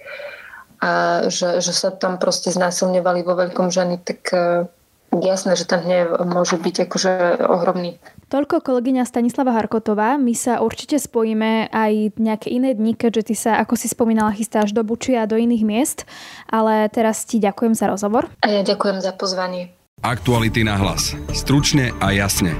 a 0.83 1.23
že, 1.31 1.63
že 1.63 1.71
sa 1.71 1.95
tam 1.95 2.19
proste 2.19 2.51
znásilňovali 2.51 3.23
vo 3.23 3.39
veľkom 3.39 3.71
ženy, 3.71 4.03
tak 4.03 4.19
e, 4.35 4.67
jasné, 5.15 5.55
že 5.55 5.63
ten 5.63 5.79
hnev 5.79 6.19
môže 6.27 6.59
byť 6.59 6.75
akože 6.89 7.11
ohromný. 7.47 7.97
Toľko 8.33 8.65
kolegyňa 8.65 9.05
Stanislava 9.05 9.53
Harkotová. 9.53 10.17
My 10.17 10.33
sa 10.33 10.57
určite 10.65 10.97
spojíme 10.97 11.69
aj 11.69 12.17
nejaké 12.17 12.49
iné 12.49 12.73
dni, 12.73 12.97
keďže 12.97 13.29
ty 13.29 13.35
sa, 13.37 13.61
ako 13.61 13.77
si 13.77 13.85
spomínala, 13.85 14.33
chystáš 14.33 14.73
do 14.73 14.81
Bučia 14.81 15.21
a 15.21 15.29
do 15.29 15.37
iných 15.37 15.61
miest. 15.61 16.09
Ale 16.49 16.89
teraz 16.89 17.29
ti 17.29 17.37
ďakujem 17.37 17.77
za 17.77 17.93
rozhovor. 17.93 18.33
A 18.41 18.49
ja 18.49 18.65
ďakujem 18.65 19.05
za 19.05 19.13
pozvanie. 19.13 19.77
Aktuality 20.01 20.65
na 20.65 20.81
hlas. 20.81 21.13
Stručne 21.29 21.93
a 22.01 22.09
jasne. 22.09 22.57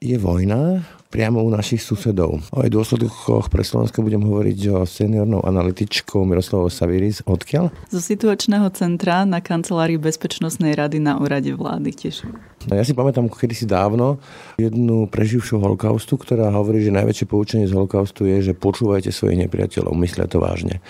Je 0.00 0.16
vojna, 0.16 0.80
priamo 1.12 1.44
u 1.44 1.52
našich 1.52 1.84
susedov. 1.84 2.40
O 2.56 2.64
jej 2.64 2.72
dôsledkoch 2.72 3.52
pre 3.52 3.68
Slovensko 3.68 4.00
budem 4.00 4.24
hovoriť 4.24 4.58
o 4.72 4.88
seniornou 4.88 5.44
analytičkou 5.44 6.24
Miroslavou 6.24 6.72
Saviris. 6.72 7.20
Odkiaľ? 7.28 7.68
Zo 7.92 8.00
situačného 8.00 8.72
centra 8.72 9.28
na 9.28 9.44
kancelárii 9.44 10.00
Bezpečnostnej 10.00 10.72
rady 10.72 11.04
na 11.04 11.20
úrade 11.20 11.52
vlády 11.52 11.92
tiež. 11.92 12.24
Ja 12.66 12.82
si 12.82 12.98
pamätám 12.98 13.30
kedysi 13.30 13.62
dávno 13.62 14.18
jednu 14.58 15.06
preživšiu 15.06 15.62
holokaustu, 15.62 16.18
ktorá 16.18 16.50
hovorí, 16.50 16.82
že 16.82 16.90
najväčšie 16.90 17.26
poučenie 17.30 17.66
z 17.70 17.76
holokaustu 17.78 18.26
je, 18.26 18.50
že 18.50 18.58
počúvajte 18.58 19.14
svojich 19.14 19.46
nepriateľov, 19.46 19.94
myslia 20.02 20.26
to 20.26 20.42
vážne. 20.42 20.82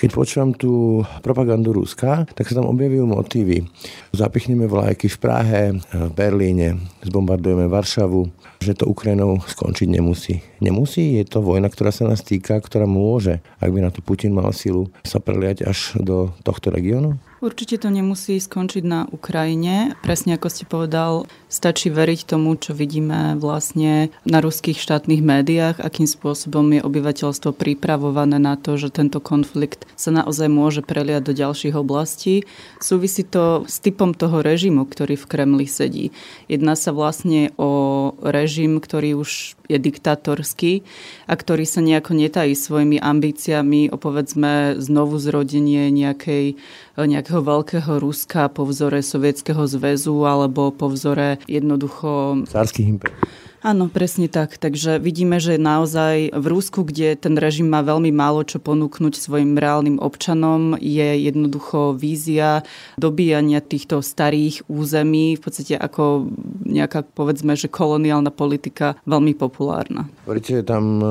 Keď 0.00 0.08
počúvam 0.16 0.56
tú 0.56 1.04
propagandu 1.20 1.76
Ruska, 1.76 2.24
tak 2.32 2.48
sa 2.48 2.56
tam 2.56 2.72
objavujú 2.72 3.04
motívy. 3.04 3.68
Zapichneme 4.16 4.64
vlajky 4.64 5.12
v 5.12 5.18
Prahe, 5.20 5.62
v 5.76 6.10
Berlíne, 6.16 6.80
zbombardujeme 7.04 7.68
Varšavu, 7.68 8.32
že 8.64 8.72
to 8.72 8.88
Ukrajinou 8.88 9.44
skončiť 9.44 9.88
nemusí. 9.92 10.40
Nemusí, 10.64 11.20
je 11.20 11.28
to 11.28 11.44
vojna, 11.44 11.68
ktorá 11.68 11.92
sa 11.92 12.08
nás 12.08 12.24
týka, 12.24 12.56
ktorá 12.56 12.88
môže, 12.88 13.44
ak 13.60 13.68
by 13.68 13.84
na 13.84 13.92
to 13.92 14.00
Putin 14.00 14.32
mal 14.32 14.52
silu, 14.56 14.88
sa 15.04 15.20
preliať 15.20 15.68
až 15.68 16.00
do 16.00 16.32
tohto 16.40 16.72
regiónu? 16.72 17.20
Určite 17.40 17.80
to 17.80 17.88
nemusí 17.88 18.36
skončiť 18.36 18.84
na 18.84 19.08
Ukrajine. 19.08 19.96
Presne 20.04 20.36
ako 20.36 20.48
ste 20.52 20.68
povedal, 20.68 21.24
stačí 21.48 21.88
veriť 21.88 22.36
tomu, 22.36 22.52
čo 22.60 22.76
vidíme 22.76 23.40
vlastne 23.40 24.12
na 24.28 24.44
ruských 24.44 24.76
štátnych 24.76 25.24
médiách, 25.24 25.80
akým 25.80 26.04
spôsobom 26.04 26.68
je 26.76 26.84
obyvateľstvo 26.84 27.56
pripravované 27.56 28.36
na 28.36 28.60
to, 28.60 28.76
že 28.76 28.92
tento 28.92 29.24
konflikt 29.24 29.88
sa 29.96 30.12
naozaj 30.12 30.52
môže 30.52 30.84
preliať 30.84 31.22
do 31.26 31.32
ďalších 31.32 31.72
oblastí. 31.80 32.44
Súvisí 32.76 33.24
to 33.24 33.64
s 33.64 33.80
typom 33.80 34.12
toho 34.12 34.44
režimu, 34.44 34.84
ktorý 34.84 35.16
v 35.16 35.24
Kremli 35.24 35.64
sedí. 35.64 36.12
Jedná 36.44 36.76
sa 36.76 36.92
vlastne 36.92 37.56
o 37.56 38.12
režim, 38.20 38.84
ktorý 38.84 39.16
už 39.16 39.59
je 39.70 39.78
diktatorský 39.78 40.82
a 41.30 41.38
ktorý 41.38 41.62
sa 41.62 41.78
nejako 41.78 42.18
netají 42.18 42.58
svojimi 42.58 42.98
ambíciami 42.98 43.94
o 43.94 43.96
povedzme 43.96 44.74
znovu 44.82 45.22
zrodenie 45.22 45.94
nejakej, 45.94 46.58
nejakého 46.98 47.40
veľkého 47.40 48.02
Ruska 48.02 48.50
po 48.50 48.66
vzore 48.66 49.06
Sovietskeho 49.06 49.70
zväzu 49.70 50.26
alebo 50.26 50.74
po 50.74 50.90
vzore 50.90 51.38
jednoducho... 51.46 52.42
Cárských 52.50 52.98
impérií. 52.98 53.14
Áno, 53.60 53.92
presne 53.92 54.24
tak. 54.24 54.56
Takže 54.56 54.96
vidíme, 54.96 55.36
že 55.36 55.60
naozaj 55.60 56.32
v 56.32 56.46
Rúsku, 56.48 56.80
kde 56.80 57.12
ten 57.12 57.36
režim 57.36 57.68
má 57.68 57.84
veľmi 57.84 58.08
málo 58.08 58.40
čo 58.40 58.56
ponúknuť 58.56 59.20
svojim 59.20 59.60
reálnym 59.60 60.00
občanom, 60.00 60.80
je 60.80 61.28
jednoducho 61.28 61.92
vízia 61.92 62.64
dobíjania 62.96 63.60
týchto 63.60 64.00
starých 64.00 64.64
území, 64.64 65.36
v 65.36 65.42
podstate 65.44 65.76
ako 65.76 66.32
nejaká, 66.64 67.04
povedzme, 67.04 67.52
že 67.52 67.68
koloniálna 67.68 68.32
politika 68.32 68.96
veľmi 69.04 69.36
populárna. 69.36 70.08
Hovoríte, 70.24 70.60
že 70.60 70.64
tam 70.64 70.84
e, 70.96 71.04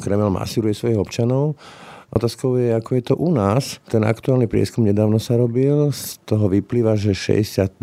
Kreml 0.00 0.32
masíruje 0.32 0.72
svojich 0.72 0.96
občanov. 0.96 1.60
Otázkou 2.10 2.58
je, 2.58 2.74
ako 2.74 2.90
je 2.98 3.02
to 3.06 3.14
u 3.14 3.30
nás. 3.30 3.78
Ten 3.86 4.02
aktuálny 4.02 4.50
prieskum 4.50 4.82
nedávno 4.82 5.22
sa 5.22 5.38
robil, 5.38 5.94
z 5.94 6.18
toho 6.26 6.50
vyplýva, 6.50 6.98
že 6.98 7.14
62% 7.14 7.78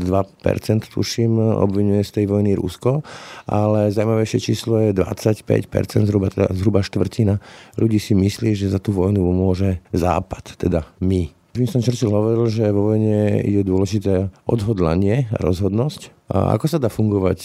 tuším 0.91 1.39
obvinuje 1.39 2.03
z 2.03 2.11
tej 2.11 2.25
vojny 2.27 2.59
Rusko, 2.59 3.07
ale 3.47 3.87
zaujímavejšie 3.87 4.39
číslo 4.43 4.83
je 4.83 4.91
25%, 4.91 6.03
zhruba, 6.03 6.27
teda 6.27 6.51
zhruba 6.51 6.83
štvrtina 6.83 7.39
ľudí 7.79 8.03
si 8.03 8.19
myslí, 8.19 8.51
že 8.51 8.67
za 8.67 8.83
tú 8.83 8.91
vojnu 8.91 9.23
môže 9.23 9.79
Západ, 9.95 10.59
teda 10.59 10.83
my. 10.99 11.31
Winston 11.55 11.81
Churchill 11.81 12.13
hovoril, 12.13 12.51
že 12.51 12.69
vo 12.69 12.93
vojne 12.93 13.41
je 13.41 13.65
dôležité 13.65 14.29
odhodlanie 14.45 15.25
a 15.33 15.41
rozhodnosť. 15.41 16.13
A 16.29 16.53
ako 16.53 16.65
sa 16.69 16.77
dá 16.77 16.91
fungovať 16.91 17.39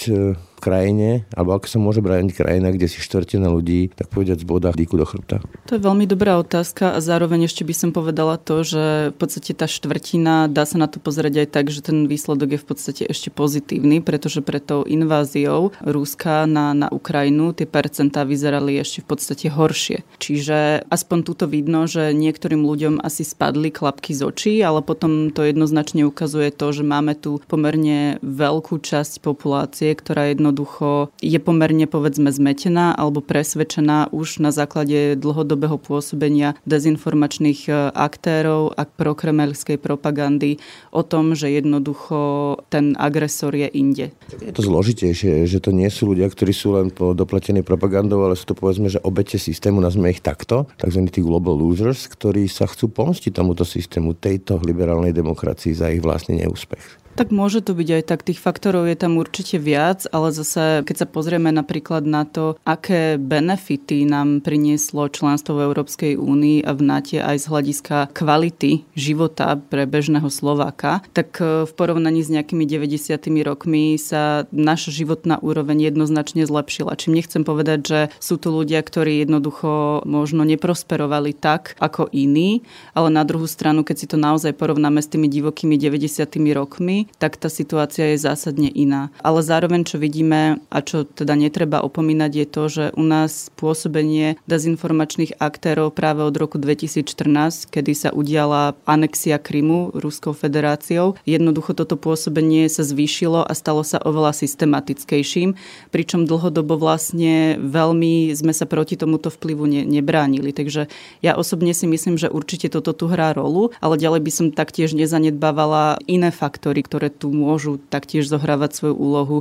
krajine, 0.63 1.27
alebo 1.35 1.59
ako 1.59 1.67
sa 1.67 1.79
môže 1.83 1.99
brániť 1.99 2.39
krajina, 2.39 2.71
kde 2.71 2.87
si 2.87 3.03
štvrtina 3.03 3.51
ľudí, 3.51 3.91
tak 3.91 4.07
povedať, 4.15 4.41
z 4.41 4.47
boda 4.47 4.71
dýku 4.71 4.95
do 4.95 5.03
chrbta? 5.03 5.43
To 5.67 5.75
je 5.75 5.83
veľmi 5.83 6.07
dobrá 6.07 6.39
otázka 6.39 6.95
a 6.95 7.03
zároveň 7.03 7.51
ešte 7.51 7.67
by 7.67 7.75
som 7.75 7.91
povedala 7.91 8.39
to, 8.39 8.63
že 8.63 9.11
v 9.11 9.17
podstate 9.19 9.59
tá 9.59 9.67
štvrtina, 9.67 10.47
dá 10.47 10.63
sa 10.63 10.79
na 10.79 10.87
to 10.87 11.03
pozrieť 11.03 11.43
aj 11.43 11.49
tak, 11.51 11.67
že 11.75 11.83
ten 11.83 12.07
výsledok 12.07 12.55
je 12.55 12.63
v 12.63 12.67
podstate 12.71 13.03
ešte 13.11 13.35
pozitívny, 13.35 13.99
pretože 13.99 14.39
pre 14.47 14.63
tou 14.63 14.87
inváziou 14.87 15.75
Ruska 15.83 16.47
na, 16.47 16.71
na 16.77 16.89
Ukrajinu 16.93 17.51
tie 17.51 17.67
percentá 17.67 18.23
vyzerali 18.23 18.79
ešte 18.79 19.03
v 19.03 19.07
podstate 19.11 19.51
horšie. 19.51 20.07
Čiže 20.23 20.87
aspoň 20.87 21.19
tuto 21.27 21.51
vidno, 21.51 21.91
že 21.91 22.15
niektorým 22.15 22.63
ľuďom 22.63 23.03
asi 23.03 23.27
spadli 23.27 23.75
klapky 23.75 24.15
z 24.15 24.23
očí, 24.23 24.55
ale 24.63 24.85
potom 24.85 25.33
to 25.35 25.43
jednoznačne 25.43 26.07
ukazuje 26.07 26.55
to, 26.55 26.71
že 26.71 26.87
máme 26.87 27.19
tu 27.19 27.43
pomerne 27.49 28.21
veľkú 28.23 28.79
časť 28.79 29.25
populácie, 29.25 29.91
ktorá 29.97 30.31
jedno 30.31 30.52
jednoducho 30.53 31.09
je 31.25 31.41
pomerne 31.41 31.89
povedzme 31.89 32.29
zmetená 32.29 32.93
alebo 32.93 33.25
presvedčená 33.25 34.13
už 34.13 34.45
na 34.45 34.53
základe 34.53 35.17
dlhodobého 35.17 35.81
pôsobenia 35.81 36.53
dezinformačných 36.69 37.61
e, 37.67 37.73
aktérov 37.97 38.77
a 38.77 38.85
prokremelskej 38.85 39.81
propagandy 39.81 40.61
o 40.93 41.01
tom, 41.01 41.33
že 41.33 41.49
jednoducho 41.49 42.61
ten 42.69 42.93
agresor 43.01 43.57
je 43.57 43.73
inde. 43.73 44.13
Je 44.37 44.53
to 44.53 44.61
zložitejšie, 44.61 45.49
že 45.49 45.59
to 45.65 45.73
nie 45.73 45.89
sú 45.89 46.13
ľudia, 46.13 46.29
ktorí 46.29 46.53
sú 46.53 46.77
len 46.77 46.93
po 46.93 47.17
dopletení 47.17 47.65
propagandou, 47.65 48.29
ale 48.29 48.37
sú 48.37 48.53
to 48.53 48.55
povedzme, 48.55 48.93
že 48.93 49.01
obete 49.01 49.41
systému, 49.41 49.81
nazme 49.81 50.13
ich 50.13 50.21
takto, 50.21 50.69
tzv. 50.77 51.01
tí 51.09 51.25
global 51.25 51.57
losers, 51.57 52.05
ktorí 52.13 52.45
sa 52.45 52.69
chcú 52.69 52.93
pomstiť 52.93 53.33
tomuto 53.33 53.65
systému, 53.65 54.13
tejto 54.21 54.61
liberálnej 54.61 55.17
demokracii 55.17 55.73
za 55.73 55.89
ich 55.89 56.05
vlastný 56.05 56.45
neúspech. 56.45 57.02
Tak 57.13 57.29
môže 57.29 57.61
to 57.61 57.77
byť 57.77 57.89
aj 58.01 58.03
tak. 58.09 58.21
Tých 58.25 58.41
faktorov 58.41 58.89
je 58.89 58.97
tam 58.97 59.21
určite 59.21 59.61
viac, 59.61 60.09
ale 60.17 60.33
zase, 60.33 60.81
keď 60.89 61.05
sa 61.05 61.07
pozrieme 61.07 61.53
napríklad 61.53 62.09
na 62.09 62.25
to, 62.25 62.57
aké 62.65 63.21
benefity 63.21 64.09
nám 64.09 64.41
prinieslo 64.41 65.13
členstvo 65.13 65.61
v 65.61 65.65
Európskej 65.69 66.13
únii 66.17 66.65
a 66.65 66.73
v 66.73 66.81
NATE 66.81 67.21
aj 67.21 67.37
z 67.37 67.47
hľadiska 67.53 67.97
kvality 68.17 68.89
života 68.97 69.61
pre 69.61 69.85
bežného 69.85 70.33
Slováka, 70.33 71.05
tak 71.13 71.37
e, 71.37 71.69
v 71.69 71.73
porovnaní 71.77 72.25
s 72.25 72.33
nejakými 72.33 72.65
90. 72.65 73.21
rokmi 73.45 74.01
sa 74.01 74.49
naša 74.49 74.89
životná 74.89 75.37
úroveň 75.45 75.93
jednoznačne 75.93 76.49
zlepšila. 76.49 76.97
Čím 76.97 77.21
nechcem 77.21 77.45
povedať, 77.45 77.81
že 77.85 78.01
sú 78.25 78.41
tu 78.41 78.49
ľudia, 78.57 78.81
ktorí 78.81 79.21
jednoducho 79.21 80.01
možno 80.09 80.49
neprosperovali 80.49 81.37
tak 81.37 81.77
ako 81.77 82.09
iní, 82.09 82.65
ale 82.97 83.13
na 83.13 83.21
druhú 83.29 83.45
stranu, 83.45 83.85
keď 83.85 83.97
si 84.01 84.07
to 84.09 84.17
naozaj 84.17 84.57
porovnáme 84.57 85.05
s 85.05 85.13
tými 85.13 85.29
divokými 85.29 85.77
90. 85.77 86.25
rokmi, 86.57 87.02
tak 87.19 87.39
tá 87.39 87.49
situácia 87.49 88.13
je 88.15 88.23
zásadne 88.23 88.69
iná. 88.69 89.15
Ale 89.23 89.43
zároveň, 89.45 89.87
čo 89.87 89.97
vidíme 89.97 90.63
a 90.69 90.79
čo 90.83 91.05
teda 91.07 91.35
netreba 91.39 91.83
opomínať, 91.83 92.33
je 92.33 92.47
to, 92.47 92.63
že 92.69 92.85
u 92.97 93.05
nás 93.05 93.53
pôsobenie 93.55 94.39
dezinformačných 94.47 95.39
aktérov 95.39 95.95
práve 95.95 96.25
od 96.25 96.35
roku 96.35 96.57
2014, 96.59 97.71
kedy 97.71 97.93
sa 97.93 98.09
udiala 98.11 98.75
anexia 98.89 99.39
Krymu 99.39 99.95
Ruskou 99.95 100.33
federáciou, 100.33 101.19
jednoducho 101.27 101.75
toto 101.77 101.99
pôsobenie 101.99 102.67
sa 102.67 102.83
zvýšilo 102.83 103.45
a 103.45 103.53
stalo 103.53 103.83
sa 103.87 104.01
oveľa 104.03 104.35
systematickejším, 104.37 105.55
pričom 105.95 106.27
dlhodobo 106.27 106.79
vlastne 106.79 107.61
veľmi 107.61 108.33
sme 108.33 108.53
sa 108.55 108.65
proti 108.67 108.97
tomuto 108.99 109.31
vplyvu 109.31 109.65
ne, 109.69 109.83
nebránili. 109.87 110.51
Takže 110.51 110.89
ja 111.21 111.33
osobne 111.39 111.73
si 111.73 111.87
myslím, 111.87 112.17
že 112.17 112.33
určite 112.33 112.73
toto 112.73 112.93
tu 112.93 113.09
hrá 113.09 113.33
rolu, 113.33 113.71
ale 113.81 114.01
ďalej 114.01 114.21
by 114.23 114.33
som 114.33 114.47
taktiež 114.55 114.95
nezanedbávala 114.97 116.03
iné 116.07 116.31
faktory, 116.31 116.85
ktoré 116.93 117.09
tu 117.09 117.33
môžu 117.33 117.81
taktiež 117.89 118.29
zohrávať 118.29 118.77
svoju 118.77 118.95
úlohu 119.01 119.39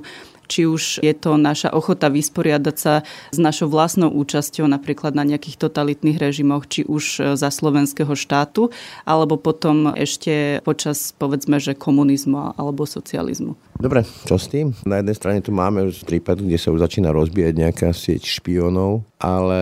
či 0.52 0.68
už 0.68 1.00
je 1.00 1.16
to 1.16 1.40
naša 1.40 1.72
ochota 1.72 2.12
vysporiadať 2.12 2.76
sa 2.76 3.08
s 3.32 3.40
našou 3.40 3.72
vlastnou 3.72 4.12
účasťou 4.12 4.68
napríklad 4.68 5.16
na 5.16 5.24
nejakých 5.24 5.56
totalitných 5.56 6.20
režimoch, 6.20 6.68
či 6.68 6.84
už 6.84 7.36
za 7.40 7.48
slovenského 7.48 8.12
štátu, 8.12 8.68
alebo 9.08 9.40
potom 9.40 9.96
ešte 9.96 10.60
počas 10.68 11.16
povedzme, 11.16 11.64
že 11.64 11.72
komunizmu 11.72 12.60
alebo 12.60 12.84
socializmu. 12.84 13.56
Dobre, 13.80 14.04
čo 14.28 14.36
s 14.36 14.52
tým? 14.52 14.76
Na 14.84 15.00
jednej 15.00 15.16
strane 15.16 15.40
tu 15.40 15.56
máme 15.56 15.88
už 15.88 16.04
prípad, 16.04 16.44
kde 16.44 16.60
sa 16.60 16.76
už 16.76 16.84
začína 16.84 17.16
rozbíjať 17.16 17.54
nejaká 17.56 17.90
sieť 17.96 18.28
špionov, 18.28 19.08
ale 19.22 19.62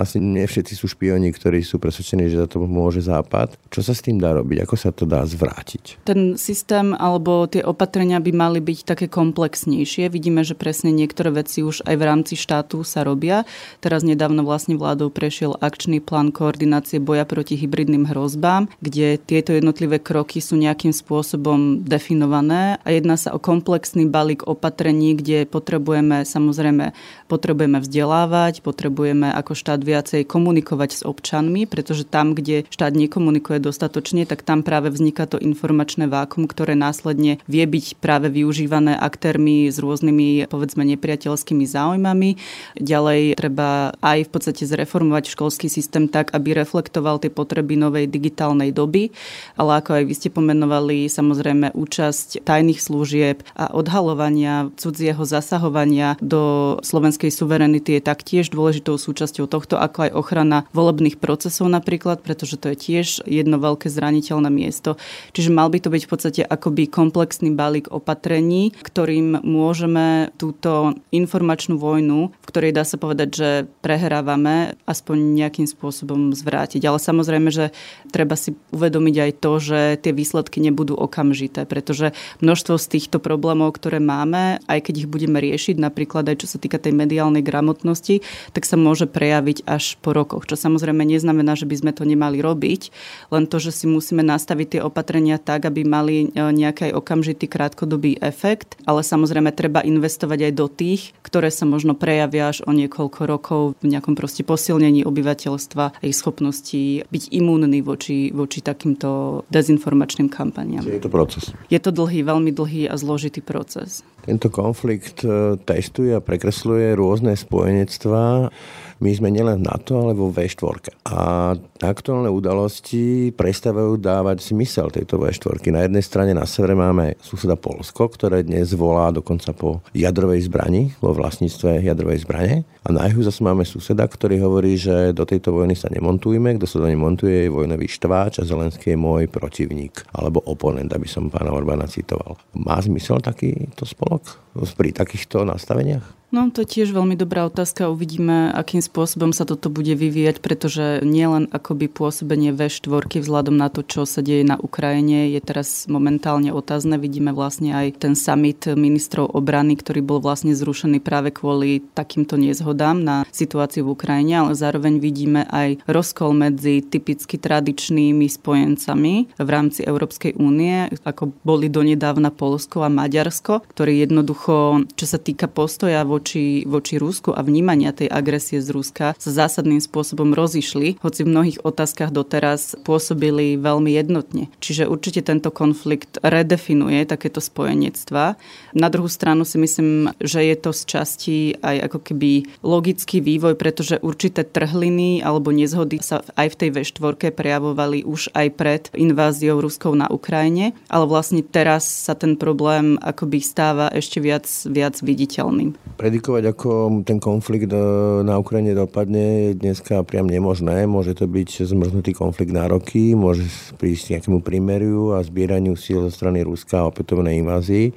asi 0.00 0.16
nie 0.16 0.48
všetci 0.48 0.72
sú 0.72 0.88
špioni, 0.88 1.28
ktorí 1.28 1.60
sú 1.60 1.76
presvedčení, 1.76 2.32
že 2.32 2.40
za 2.40 2.48
to 2.48 2.64
môže 2.64 3.04
Západ. 3.04 3.60
Čo 3.68 3.84
sa 3.84 3.92
s 3.92 4.00
tým 4.00 4.16
dá 4.16 4.32
robiť? 4.32 4.64
Ako 4.64 4.74
sa 4.80 4.90
to 4.90 5.04
dá 5.04 5.22
zvrátiť? 5.28 6.08
Ten 6.08 6.40
systém 6.40 6.96
alebo 6.96 7.44
tie 7.44 7.60
opatrenia 7.60 8.18
by 8.18 8.32
mali 8.32 8.58
byť 8.64 8.88
také 8.88 9.06
komplexnejšie. 9.12 10.08
Vidíme, 10.08 10.42
že 10.42 10.56
presne 10.56 10.90
niektoré 10.90 11.28
veci 11.28 11.60
už 11.60 11.84
aj 11.84 11.94
v 11.94 12.06
rámci 12.08 12.34
štátu 12.40 12.80
sa 12.82 13.04
robia. 13.04 13.44
Teraz 13.84 14.00
nedávno 14.00 14.42
vlastne 14.42 14.80
vládou 14.80 15.12
prešiel 15.12 15.60
akčný 15.60 16.00
plán 16.00 16.32
koordinácie 16.32 16.96
boja 16.96 17.28
proti 17.28 17.60
hybridným 17.60 18.08
hrozbám, 18.08 18.72
kde 18.80 19.20
tieto 19.20 19.52
jednotlivé 19.52 20.00
kroky 20.00 20.40
sú 20.40 20.56
nejakým 20.56 20.96
spôsobom 20.96 21.84
definované 21.84 22.80
a 22.80 22.88
jedná 22.88 23.20
sa 23.20 23.36
o 23.36 23.38
komplexný 23.38 24.08
balík 24.08 24.48
opatrení, 24.48 25.12
kde 25.12 25.44
potrebujeme 25.44 26.24
samozrejme 26.24 26.96
potrebujeme 27.28 27.82
vzdelávať, 27.82 28.64
potrebujeme 28.64 28.85
ako 28.90 29.52
štát 29.54 29.80
viacej 29.82 30.28
komunikovať 30.28 30.90
s 30.90 31.02
občanmi, 31.02 31.64
pretože 31.64 32.06
tam, 32.06 32.34
kde 32.36 32.68
štát 32.68 32.92
nekomunikuje 32.92 33.58
dostatočne, 33.58 34.28
tak 34.28 34.44
tam 34.46 34.62
práve 34.62 34.92
vzniká 34.92 35.26
to 35.26 35.40
informačné 35.40 36.06
vákum, 36.06 36.46
ktoré 36.46 36.74
následne 36.78 37.38
vie 37.50 37.64
byť 37.64 37.98
práve 37.98 38.28
využívané 38.30 38.94
aktérmi 38.94 39.68
s 39.70 39.80
rôznymi, 39.80 40.46
povedzme, 40.46 40.84
nepriateľskými 40.84 41.64
záujmami. 41.66 42.36
Ďalej 42.78 43.38
treba 43.40 43.96
aj 44.02 44.18
v 44.26 44.30
podstate 44.30 44.62
zreformovať 44.68 45.32
školský 45.32 45.66
systém 45.72 46.06
tak, 46.06 46.34
aby 46.36 46.54
reflektoval 46.54 47.18
tie 47.18 47.32
potreby 47.32 47.74
novej 47.78 48.06
digitálnej 48.06 48.70
doby, 48.70 49.10
ale 49.58 49.80
ako 49.80 50.00
aj 50.00 50.04
vy 50.04 50.14
ste 50.14 50.28
pomenovali, 50.30 51.08
samozrejme 51.10 51.74
účasť 51.74 52.44
tajných 52.44 52.80
služieb, 52.80 53.42
a 53.56 53.72
odhalovania 53.72 54.68
cudzieho 54.76 55.24
zasahovania 55.24 56.20
do 56.20 56.76
slovenskej 56.84 57.32
suverenity 57.32 57.98
je 57.98 58.02
taktiež 58.04 58.52
dôležitou 58.76 59.00
súčasťou 59.00 59.46
tohto, 59.48 59.80
ako 59.80 59.98
aj 60.08 60.10
ochrana 60.12 60.58
volebných 60.76 61.16
procesov 61.16 61.72
napríklad, 61.72 62.20
pretože 62.20 62.60
to 62.60 62.72
je 62.72 62.76
tiež 62.76 63.06
jedno 63.24 63.56
veľké 63.56 63.88
zraniteľné 63.88 64.52
miesto. 64.52 65.00
Čiže 65.32 65.54
mal 65.54 65.72
by 65.72 65.78
to 65.80 65.88
byť 65.88 66.02
v 66.04 66.10
podstate 66.10 66.42
akoby 66.44 66.90
komplexný 66.90 67.56
balík 67.56 67.88
opatrení, 67.88 68.76
ktorým 68.76 69.40
môžeme 69.40 70.28
túto 70.36 70.92
informačnú 71.08 71.80
vojnu, 71.80 72.36
v 72.36 72.48
ktorej 72.48 72.76
dá 72.76 72.84
sa 72.84 73.00
povedať, 73.00 73.28
že 73.32 73.48
prehrávame, 73.80 74.76
aspoň 74.84 75.16
nejakým 75.40 75.64
spôsobom 75.64 76.36
zvrátiť. 76.36 76.84
Ale 76.84 77.00
samozrejme, 77.00 77.48
že 77.48 77.72
treba 78.12 78.36
si 78.36 78.52
uvedomiť 78.76 79.16
aj 79.16 79.32
to, 79.40 79.52
že 79.56 79.80
tie 80.04 80.12
výsledky 80.12 80.60
nebudú 80.60 80.98
okamžité, 80.98 81.64
pretože 81.64 82.12
množstvo 82.44 82.76
z 82.76 82.86
týchto 82.98 83.18
problémov, 83.22 83.72
ktoré 83.78 84.02
máme, 84.02 84.60
aj 84.68 84.90
keď 84.90 85.06
ich 85.06 85.08
budeme 85.08 85.40
riešiť, 85.40 85.80
napríklad 85.80 86.28
aj 86.28 86.44
čo 86.44 86.48
sa 86.50 86.58
týka 86.60 86.76
tej 86.76 86.92
mediálnej 86.92 87.40
gramotnosti, 87.40 88.20
tak 88.52 88.65
sa 88.66 88.74
môže 88.74 89.06
prejaviť 89.06 89.62
až 89.62 89.94
po 90.02 90.10
rokoch. 90.10 90.50
Čo 90.50 90.58
samozrejme 90.58 91.06
neznamená, 91.06 91.54
že 91.54 91.70
by 91.70 91.76
sme 91.78 91.92
to 91.94 92.02
nemali 92.02 92.42
robiť, 92.42 92.90
len 93.30 93.46
to, 93.46 93.62
že 93.62 93.70
si 93.70 93.86
musíme 93.86 94.26
nastaviť 94.26 94.66
tie 94.66 94.80
opatrenia 94.82 95.38
tak, 95.38 95.70
aby 95.70 95.86
mali 95.86 96.26
e, 96.26 96.42
nejaký 96.42 96.90
okamžitý 96.90 97.46
krátkodobý 97.46 98.18
efekt, 98.18 98.74
ale 98.82 99.06
samozrejme 99.06 99.54
treba 99.54 99.86
investovať 99.86 100.50
aj 100.50 100.52
do 100.58 100.66
tých, 100.66 101.14
ktoré 101.22 101.54
sa 101.54 101.68
možno 101.68 101.94
prejavia 101.94 102.50
až 102.50 102.66
o 102.66 102.74
niekoľko 102.74 103.20
rokov 103.30 103.62
v 103.78 103.94
nejakom 103.94 104.18
proste 104.18 104.42
posilnení 104.42 105.06
obyvateľstva 105.06 105.84
a 105.94 106.02
ich 106.02 106.18
schopnosti 106.18 107.06
byť 107.06 107.24
imúnny 107.30 107.78
voči, 107.84 108.34
voči 108.34 108.58
takýmto 108.58 109.42
dezinformačným 109.52 110.26
kampaniám. 110.26 110.82
Je 110.82 110.98
to 110.98 111.12
proces. 111.12 111.54
Je 111.70 111.78
to 111.78 111.94
dlhý, 111.94 112.26
veľmi 112.26 112.50
dlhý 112.50 112.88
a 112.88 112.94
zložitý 112.96 113.36
zložitý 113.36 113.40
proces. 113.40 114.04
Tento 114.26 114.50
konflikt 114.50 115.22
e, 115.22 115.54
testuje 115.62 116.12
a 116.12 116.20
prekresluje 116.20 116.98
rôzne 116.98 117.38
spojenectvá 117.38 118.50
my 118.96 119.10
sme 119.12 119.28
nielen 119.28 119.60
v 119.60 119.66
NATO, 119.68 120.00
ale 120.00 120.16
vo 120.16 120.32
V4. 120.32 121.04
A 121.12 121.52
aktuálne 121.80 122.28
udalosti 122.28 123.32
prestávajú 123.32 123.96
dávať 123.96 124.52
zmysel 124.52 124.92
tejto 124.92 125.16
V4. 125.16 125.72
Na 125.72 125.86
jednej 125.86 126.04
strane 126.04 126.32
na 126.36 126.44
severe 126.44 126.76
máme 126.76 127.16
suseda 127.24 127.56
Polsko, 127.56 128.12
ktoré 128.12 128.44
dnes 128.44 128.76
volá 128.76 129.14
dokonca 129.14 129.54
po 129.56 129.80
jadrovej 129.96 130.50
zbrani, 130.50 130.92
vo 131.00 131.16
vlastníctve 131.16 131.86
jadrovej 131.86 132.26
zbrane. 132.26 132.68
A 132.84 132.88
na 132.90 133.08
juhu 133.08 133.24
zase 133.24 133.40
máme 133.40 133.64
suseda, 133.64 134.04
ktorý 134.04 134.42
hovorí, 134.44 134.76
že 134.76 135.16
do 135.16 135.24
tejto 135.24 135.56
vojny 135.56 135.74
sa 135.74 135.88
nemontujme, 135.88 136.54
kto 136.60 136.66
sa 136.68 136.82
do 136.82 136.86
nej 136.86 136.98
montuje 136.98 137.46
je 137.46 137.52
vojnový 137.52 137.86
štváč 137.86 138.40
a 138.40 138.48
Zelenský 138.48 138.94
je 138.94 138.98
môj 138.98 139.28
protivník 139.28 140.08
alebo 140.16 140.40
oponent, 140.44 140.88
aby 140.90 141.06
som 141.06 141.28
pána 141.28 141.52
Orbána 141.52 141.86
citoval. 141.86 142.40
Má 142.56 142.80
zmysel 142.80 143.20
takýto 143.20 143.84
spolok 143.84 144.40
pri 144.76 144.90
takýchto 144.96 145.44
nastaveniach? 145.44 146.16
No 146.34 146.50
to 146.50 146.66
je 146.66 146.82
tiež 146.82 146.90
veľmi 146.90 147.14
dobrá 147.14 147.46
otázka. 147.46 147.86
Uvidíme, 147.86 148.50
akým 148.50 148.82
spôsobom 148.82 149.30
sa 149.30 149.46
toto 149.46 149.70
bude 149.70 149.94
vyvíjať, 149.94 150.42
pretože 150.42 151.00
nielen 151.06 151.46
akoby 151.66 151.86
pôsobenie 151.88 152.52
V4 152.52 153.22
vzhľadom 153.22 153.56
na 153.56 153.70
to, 153.70 153.86
čo 153.86 154.02
sa 154.06 154.20
deje 154.22 154.42
na 154.42 154.58
Ukrajine, 154.58 155.30
je 155.30 155.40
teraz 155.42 155.86
momentálne 155.86 156.50
otázne. 156.50 156.98
Vidíme 156.98 157.30
vlastne 157.30 157.72
aj 157.74 158.02
ten 158.02 158.18
summit 158.18 158.66
ministrov 158.66 159.30
obrany, 159.32 159.78
ktorý 159.78 160.02
bol 160.02 160.18
vlastne 160.18 160.52
zrušený 160.52 160.98
práve 160.98 161.30
kvôli 161.32 161.86
takýmto 161.94 162.36
nezhodám 162.36 162.98
na 162.98 163.22
situáciu 163.30 163.86
v 163.86 163.96
Ukrajine, 163.96 164.46
ale 164.46 164.52
zároveň 164.58 164.98
vidíme 164.98 165.46
aj 165.46 165.86
rozkol 165.86 166.34
medzi 166.34 166.82
typicky 166.82 167.38
tradičnými 167.38 168.26
spojencami 168.26 169.14
v 169.38 169.48
rámci 169.48 169.86
Európskej 169.86 170.34
únie, 170.34 170.90
ako 171.06 171.30
boli 171.46 171.70
donedávna 171.70 172.34
Polsko 172.34 172.82
a 172.82 172.90
Maďarsko, 172.90 173.62
ktorí 173.70 174.02
jednoducho, 174.02 174.86
čo 174.98 175.06
sa 175.06 175.22
týka 175.22 175.46
postoja 175.46 176.02
vo 176.02 176.16
voči, 176.16 176.64
voči 176.64 176.96
Rusku 176.96 177.36
a 177.36 177.44
vnímania 177.44 177.92
tej 177.92 178.08
agresie 178.08 178.64
z 178.64 178.72
Ruska 178.72 179.12
sa 179.20 179.30
zásadným 179.30 179.84
spôsobom 179.84 180.32
rozišli, 180.32 180.96
hoci 181.04 181.28
v 181.28 181.30
mnohých 181.36 181.55
otázkach 181.62 182.10
doteraz 182.12 182.76
pôsobili 182.82 183.56
veľmi 183.56 183.92
jednotne. 183.94 184.48
Čiže 184.60 184.90
určite 184.90 185.22
tento 185.24 185.52
konflikt 185.54 186.18
redefinuje 186.20 187.04
takéto 187.06 187.40
spojenectva. 187.40 188.36
Na 188.76 188.88
druhú 188.88 189.08
stranu 189.08 189.46
si 189.46 189.56
myslím, 189.60 190.12
že 190.20 190.42
je 190.44 190.56
to 190.58 190.70
z 190.74 190.82
časti 190.84 191.36
aj 191.62 191.92
ako 191.92 191.98
keby 192.12 192.30
logický 192.60 193.22
vývoj, 193.22 193.56
pretože 193.56 194.02
určité 194.02 194.44
trhliny 194.44 195.20
alebo 195.24 195.54
nezhody 195.54 196.02
sa 196.02 196.22
aj 196.36 196.52
v 196.52 196.58
tej 196.58 196.70
V4 196.76 197.32
prejavovali 197.32 198.04
už 198.04 198.34
aj 198.34 198.46
pred 198.54 198.82
inváziou 198.96 199.60
Ruskou 199.60 199.94
na 199.94 200.10
Ukrajine, 200.10 200.76
ale 200.90 201.04
vlastne 201.08 201.40
teraz 201.40 201.86
sa 201.86 202.12
ten 202.12 202.36
problém 202.36 203.00
akoby 203.00 203.40
stáva 203.40 203.88
ešte 203.92 204.20
viac, 204.20 204.46
viac 204.66 204.98
viditeľným 205.00 205.76
predikovať, 205.96 206.44
ako 206.52 206.70
ten 207.02 207.18
konflikt 207.18 207.72
e, 207.72 207.80
na 208.22 208.36
Ukrajine 208.36 208.76
dopadne, 208.76 209.50
je 209.50 209.58
dneska 209.58 210.04
priam 210.04 210.28
nemožné. 210.28 210.84
Môže 210.84 211.16
to 211.16 211.24
byť 211.24 211.45
zmrznutý 211.50 212.16
konflikt 212.16 212.50
na 212.50 212.66
roky, 212.66 213.14
môže 213.14 213.46
prísť 213.78 214.18
nejakému 214.18 214.42
primeriu 214.42 215.14
a 215.14 215.22
zbieraniu 215.22 215.78
síl 215.78 216.02
zo 216.06 216.10
strany 216.10 216.42
Ruska 216.42 216.82
a 216.82 216.88
opätovnej 216.90 217.38
invázii 217.38 217.94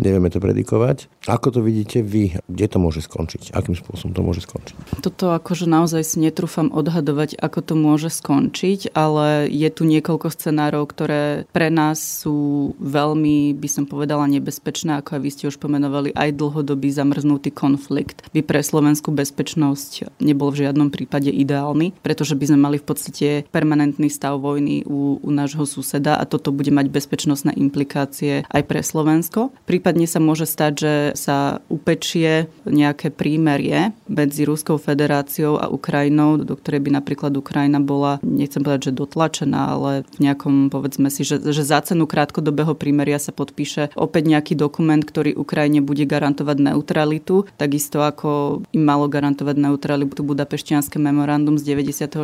nevieme 0.00 0.32
to 0.32 0.40
predikovať. 0.40 1.12
Ako 1.28 1.52
to 1.52 1.60
vidíte 1.60 2.00
vy? 2.00 2.40
Kde 2.48 2.66
to 2.66 2.78
môže 2.80 3.04
skončiť? 3.04 3.52
Akým 3.52 3.76
spôsobom 3.76 4.16
to 4.16 4.24
môže 4.24 4.48
skončiť? 4.48 5.04
Toto 5.04 5.36
akože 5.36 5.68
naozaj 5.68 6.00
si 6.00 6.16
netrúfam 6.24 6.72
odhadovať, 6.72 7.36
ako 7.36 7.60
to 7.60 7.74
môže 7.76 8.08
skončiť, 8.08 8.96
ale 8.96 9.44
je 9.52 9.68
tu 9.68 9.84
niekoľko 9.84 10.32
scenárov, 10.32 10.88
ktoré 10.88 11.44
pre 11.52 11.68
nás 11.68 12.24
sú 12.24 12.72
veľmi, 12.80 13.52
by 13.52 13.68
som 13.68 13.84
povedala, 13.84 14.32
nebezpečné, 14.32 14.96
ako 14.96 15.20
aj 15.20 15.20
vy 15.20 15.30
ste 15.30 15.44
už 15.52 15.60
pomenovali, 15.60 16.16
aj 16.16 16.40
dlhodobý 16.40 16.88
zamrznutý 16.88 17.52
konflikt 17.52 18.24
by 18.32 18.40
pre 18.40 18.64
slovenskú 18.64 19.12
bezpečnosť 19.12 20.24
nebol 20.24 20.48
v 20.48 20.64
žiadnom 20.64 20.88
prípade 20.88 21.28
ideálny, 21.28 21.92
pretože 22.00 22.32
by 22.32 22.48
sme 22.48 22.58
mali 22.64 22.76
v 22.80 22.88
podstate 22.88 23.28
permanentný 23.52 24.08
stav 24.08 24.40
vojny 24.40 24.88
u, 24.88 25.20
u 25.20 25.28
nášho 25.28 25.68
suseda 25.68 26.16
a 26.16 26.24
toto 26.24 26.48
bude 26.48 26.72
mať 26.72 26.88
bezpečnostné 26.88 27.52
implikácie 27.60 28.48
aj 28.48 28.62
pre 28.64 28.80
Slovensko. 28.80 29.52
Prípad 29.68 29.90
Prípadne 29.90 30.06
sa 30.06 30.22
môže 30.22 30.46
stať, 30.46 30.72
že 30.78 30.92
sa 31.20 31.60
upečie 31.68 32.48
nejaké 32.64 33.12
prímerie 33.12 33.92
medzi 34.08 34.48
Ruskou 34.48 34.80
federáciou 34.80 35.60
a 35.60 35.68
Ukrajinou, 35.68 36.40
do 36.40 36.56
ktorej 36.56 36.80
by 36.80 36.90
napríklad 36.96 37.36
Ukrajina 37.36 37.76
bola, 37.76 38.16
nechcem 38.24 38.64
povedať, 38.64 38.88
že 38.88 38.96
dotlačená, 38.96 39.76
ale 39.76 39.92
v 40.16 40.18
nejakom, 40.24 40.72
povedzme 40.72 41.12
si, 41.12 41.28
že, 41.28 41.36
že 41.44 41.60
za 41.60 41.84
cenu 41.84 42.08
krátkodobého 42.08 42.72
prímeria 42.72 43.20
sa 43.20 43.36
podpíše 43.36 43.92
opäť 43.92 44.32
nejaký 44.32 44.54
dokument, 44.56 45.04
ktorý 45.04 45.36
Ukrajine 45.36 45.84
bude 45.84 46.08
garantovať 46.08 46.72
neutralitu, 46.72 47.44
takisto 47.60 48.00
ako 48.00 48.62
im 48.72 48.84
malo 48.88 49.10
garantovať 49.10 49.60
neutralitu 49.60 50.24
Budapešťanské 50.24 50.96
memorandum 50.96 51.60
z 51.60 51.76
94. 51.76 52.16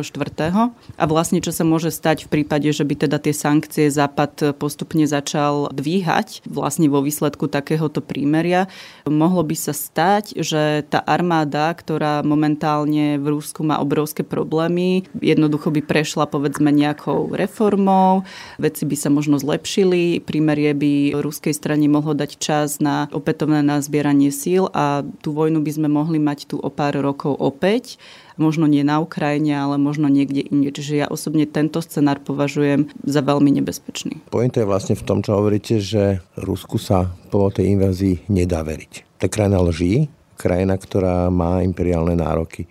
A 0.97 1.03
vlastne, 1.05 1.43
čo 1.43 1.53
sa 1.53 1.67
môže 1.67 1.93
stať 1.93 2.25
v 2.25 2.41
prípade, 2.41 2.71
že 2.71 2.87
by 2.87 3.07
teda 3.07 3.21
tie 3.21 3.35
sankcie 3.35 3.85
Západ 3.91 4.55
postupne 4.55 5.03
začal 5.03 5.69
dvíhať 5.75 6.47
vlastne 6.47 6.87
vo 6.87 7.03
výsledku 7.03 7.51
takéhoto 7.51 7.99
prímeria, 7.99 8.71
mohlo 9.07 9.43
by 9.43 9.55
sa 9.55 9.73
stať, 9.73 10.37
že 10.41 10.83
tá 10.87 11.01
armáda, 11.03 11.71
ktorá 11.73 12.21
momentálne 12.21 13.17
v 13.17 13.25
Rusku 13.37 13.63
má 13.63 13.79
obrovské 13.79 14.21
problémy, 14.21 15.07
jednoducho 15.19 15.71
by 15.71 15.81
prešla 15.83 16.27
povedzme 16.27 16.69
nejakou 16.69 17.33
reformou, 17.33 18.27
veci 18.61 18.83
by 18.83 18.95
sa 18.99 19.09
možno 19.09 19.39
zlepšili, 19.39 20.21
prímerie 20.21 20.75
by 20.75 21.17
ruskej 21.17 21.55
strane 21.55 21.87
mohlo 21.87 22.13
dať 22.13 22.31
čas 22.37 22.77
na 22.83 23.07
opätovné 23.15 23.63
nazbieranie 23.63 24.29
síl 24.29 24.69
a 24.75 25.01
tú 25.23 25.33
vojnu 25.33 25.63
by 25.63 25.71
sme 25.71 25.87
mohli 25.89 26.19
mať 26.19 26.51
tu 26.51 26.55
o 26.59 26.69
pár 26.69 26.99
rokov 26.99 27.33
opäť 27.37 27.97
možno 28.37 28.69
nie 28.69 28.85
na 28.85 29.01
Ukrajine, 29.01 29.57
ale 29.57 29.75
možno 29.81 30.07
niekde 30.07 30.45
inde. 30.45 30.69
Čiže 30.69 30.93
ja 31.05 31.07
osobne 31.09 31.49
tento 31.49 31.81
scenár 31.81 32.21
považujem 32.21 32.87
za 33.03 33.21
veľmi 33.25 33.49
nebezpečný. 33.59 34.21
Pointa 34.29 34.61
je 34.61 34.69
vlastne 34.69 34.95
v 34.95 35.03
tom, 35.03 35.25
čo 35.25 35.35
hovoríte, 35.35 35.81
že 35.81 36.21
Rusku 36.37 36.77
sa 36.77 37.11
po 37.27 37.51
tej 37.51 37.75
invázii 37.75 38.31
nedá 38.31 38.63
veriť. 38.63 39.19
Tá 39.19 39.27
krajina 39.27 39.59
lží, 39.59 40.07
krajina, 40.39 40.79
ktorá 40.79 41.27
má 41.27 41.61
imperiálne 41.61 42.15
nároky. 42.15 42.65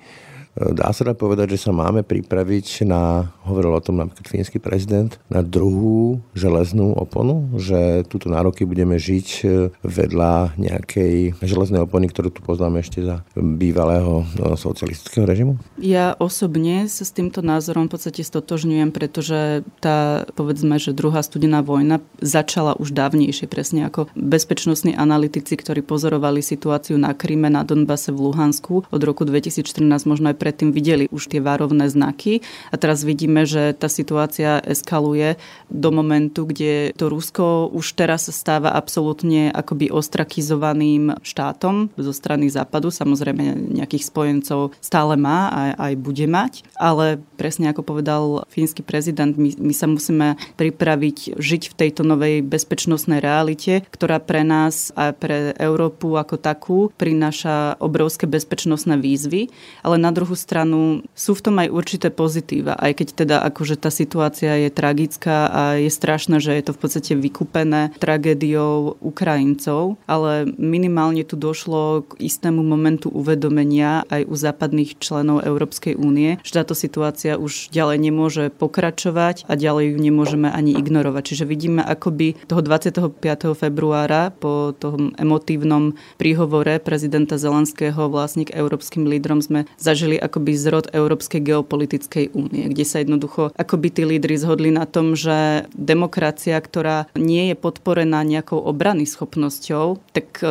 Dá 0.56 0.88
sa 0.96 1.04
dá 1.04 1.12
povedať, 1.12 1.52
že 1.56 1.68
sa 1.68 1.72
máme 1.76 2.00
pripraviť 2.00 2.88
na, 2.88 3.28
hovoril 3.44 3.76
o 3.76 3.84
tom 3.84 4.00
napríklad 4.00 4.24
fínsky 4.24 4.56
prezident, 4.56 5.20
na 5.28 5.44
druhú 5.44 6.24
železnú 6.32 6.96
oponu, 6.96 7.60
že 7.60 8.08
túto 8.08 8.32
nároky 8.32 8.64
budeme 8.64 8.96
žiť 8.96 9.28
e, 9.44 9.46
vedľa 9.84 10.56
nejakej 10.56 11.36
železnej 11.44 11.84
opony, 11.84 12.08
ktorú 12.08 12.32
tu 12.32 12.40
poznáme 12.40 12.80
ešte 12.80 13.04
za 13.04 13.20
bývalého 13.36 14.24
no, 14.40 14.56
socialistického 14.56 15.28
režimu? 15.28 15.60
Ja 15.76 16.16
osobne 16.16 16.88
sa 16.88 17.04
s 17.04 17.12
týmto 17.12 17.44
názorom 17.44 17.92
v 17.92 18.00
podstate 18.00 18.24
stotožňujem, 18.24 18.96
pretože 18.96 19.60
tá, 19.84 20.24
povedzme, 20.40 20.80
že 20.80 20.96
druhá 20.96 21.20
studená 21.20 21.60
vojna 21.60 22.00
začala 22.24 22.72
už 22.80 22.96
dávnejšie, 22.96 23.44
presne 23.44 23.84
ako 23.92 24.08
bezpečnostní 24.16 24.96
analytici, 24.96 25.52
ktorí 25.52 25.84
pozorovali 25.84 26.40
situáciu 26.40 26.96
na 26.96 27.12
Kryme, 27.12 27.52
na 27.52 27.60
Donbase 27.60 28.08
v 28.08 28.32
Luhansku 28.32 28.88
od 28.88 29.02
roku 29.04 29.28
2014, 29.28 29.84
možno 30.08 30.32
aj 30.32 30.45
predtým 30.46 30.70
videli 30.70 31.10
už 31.10 31.26
tie 31.26 31.42
varovné 31.42 31.90
znaky. 31.90 32.38
A 32.70 32.78
teraz 32.78 33.02
vidíme, 33.02 33.42
že 33.42 33.74
tá 33.74 33.90
situácia 33.90 34.62
eskaluje 34.62 35.34
do 35.66 35.90
momentu, 35.90 36.46
kde 36.46 36.94
to 36.94 37.10
Rusko 37.10 37.66
už 37.74 37.98
teraz 37.98 38.30
stáva 38.30 38.70
absolútne 38.78 39.50
akoby 39.50 39.90
ostrakizovaným 39.90 41.18
štátom 41.26 41.90
zo 41.98 42.12
strany 42.14 42.46
západu. 42.46 42.94
Samozrejme 42.94 43.74
nejakých 43.74 44.06
spojencov 44.06 44.70
stále 44.78 45.18
má 45.18 45.50
a 45.50 45.60
aj 45.90 45.92
bude 45.98 46.30
mať, 46.30 46.62
ale 46.78 47.18
presne 47.34 47.74
ako 47.74 47.82
povedal 47.82 48.46
fínsky 48.46 48.86
prezident, 48.86 49.34
my, 49.34 49.50
my 49.58 49.74
sa 49.74 49.90
musíme 49.90 50.38
pripraviť 50.54 51.40
žiť 51.40 51.62
v 51.72 51.74
tejto 51.74 52.06
novej 52.06 52.46
bezpečnostnej 52.46 53.18
realite, 53.18 53.82
ktorá 53.90 54.22
pre 54.22 54.46
nás 54.46 54.94
a 54.94 55.10
pre 55.10 55.56
Európu 55.56 56.14
ako 56.14 56.36
takú 56.36 56.78
prináša 56.94 57.80
obrovské 57.80 58.28
bezpečnostné 58.28 59.00
výzvy, 59.00 59.48
ale 59.80 59.96
na 59.96 60.12
druhú 60.12 60.35
stranu 60.38 61.02
sú 61.16 61.34
v 61.34 61.44
tom 61.44 61.56
aj 61.58 61.68
určité 61.72 62.08
pozitíva, 62.12 62.76
aj 62.76 63.02
keď 63.02 63.08
teda 63.26 63.36
akože 63.48 63.76
tá 63.80 63.90
situácia 63.90 64.56
je 64.60 64.70
tragická 64.70 65.48
a 65.48 65.62
je 65.80 65.90
strašné, 65.90 66.38
že 66.38 66.54
je 66.56 66.64
to 66.68 66.72
v 66.76 66.80
podstate 66.80 67.12
vykúpené 67.16 67.96
tragédiou 67.96 69.00
Ukrajincov, 69.00 69.96
ale 70.04 70.48
minimálne 70.60 71.24
tu 71.24 71.34
došlo 71.34 72.06
k 72.06 72.28
istému 72.28 72.60
momentu 72.60 73.08
uvedomenia 73.08 74.04
aj 74.12 74.28
u 74.28 74.34
západných 74.36 75.00
členov 75.00 75.42
Európskej 75.42 75.96
únie, 75.96 76.38
že 76.44 76.60
táto 76.60 76.76
situácia 76.76 77.40
už 77.40 77.72
ďalej 77.72 77.98
nemôže 78.00 78.44
pokračovať 78.52 79.48
a 79.48 79.56
ďalej 79.56 79.96
ju 79.96 79.98
nemôžeme 79.98 80.48
ani 80.52 80.76
ignorovať. 80.76 81.32
Čiže 81.32 81.44
vidíme 81.48 81.80
akoby 81.80 82.36
toho 82.46 82.60
25. 82.60 83.56
februára 83.56 84.30
po 84.34 84.76
tom 84.76 85.16
emotívnom 85.16 85.96
príhovore 86.20 86.78
prezidenta 86.82 87.40
Zelenského 87.40 88.08
vlastne 88.10 88.44
k 88.44 88.54
európskym 88.56 89.06
lídrom 89.08 89.40
sme 89.40 89.64
zažili 89.78 90.18
akoby 90.26 90.52
zrod 90.58 90.86
Európskej 90.90 91.40
geopolitickej 91.42 92.34
únie, 92.34 92.68
kde 92.70 92.84
sa 92.84 93.00
jednoducho 93.00 93.54
akoby 93.54 93.88
tí 93.94 94.02
lídry 94.04 94.36
zhodli 94.36 94.74
na 94.74 94.84
tom, 94.84 95.14
že 95.14 95.70
demokracia, 95.72 96.58
ktorá 96.58 97.08
nie 97.14 97.50
je 97.52 97.56
podporená 97.56 98.20
nejakou 98.26 98.60
obrany 98.60 99.06
schopnosťou, 99.06 100.02
tak 100.12 100.42
e, 100.42 100.46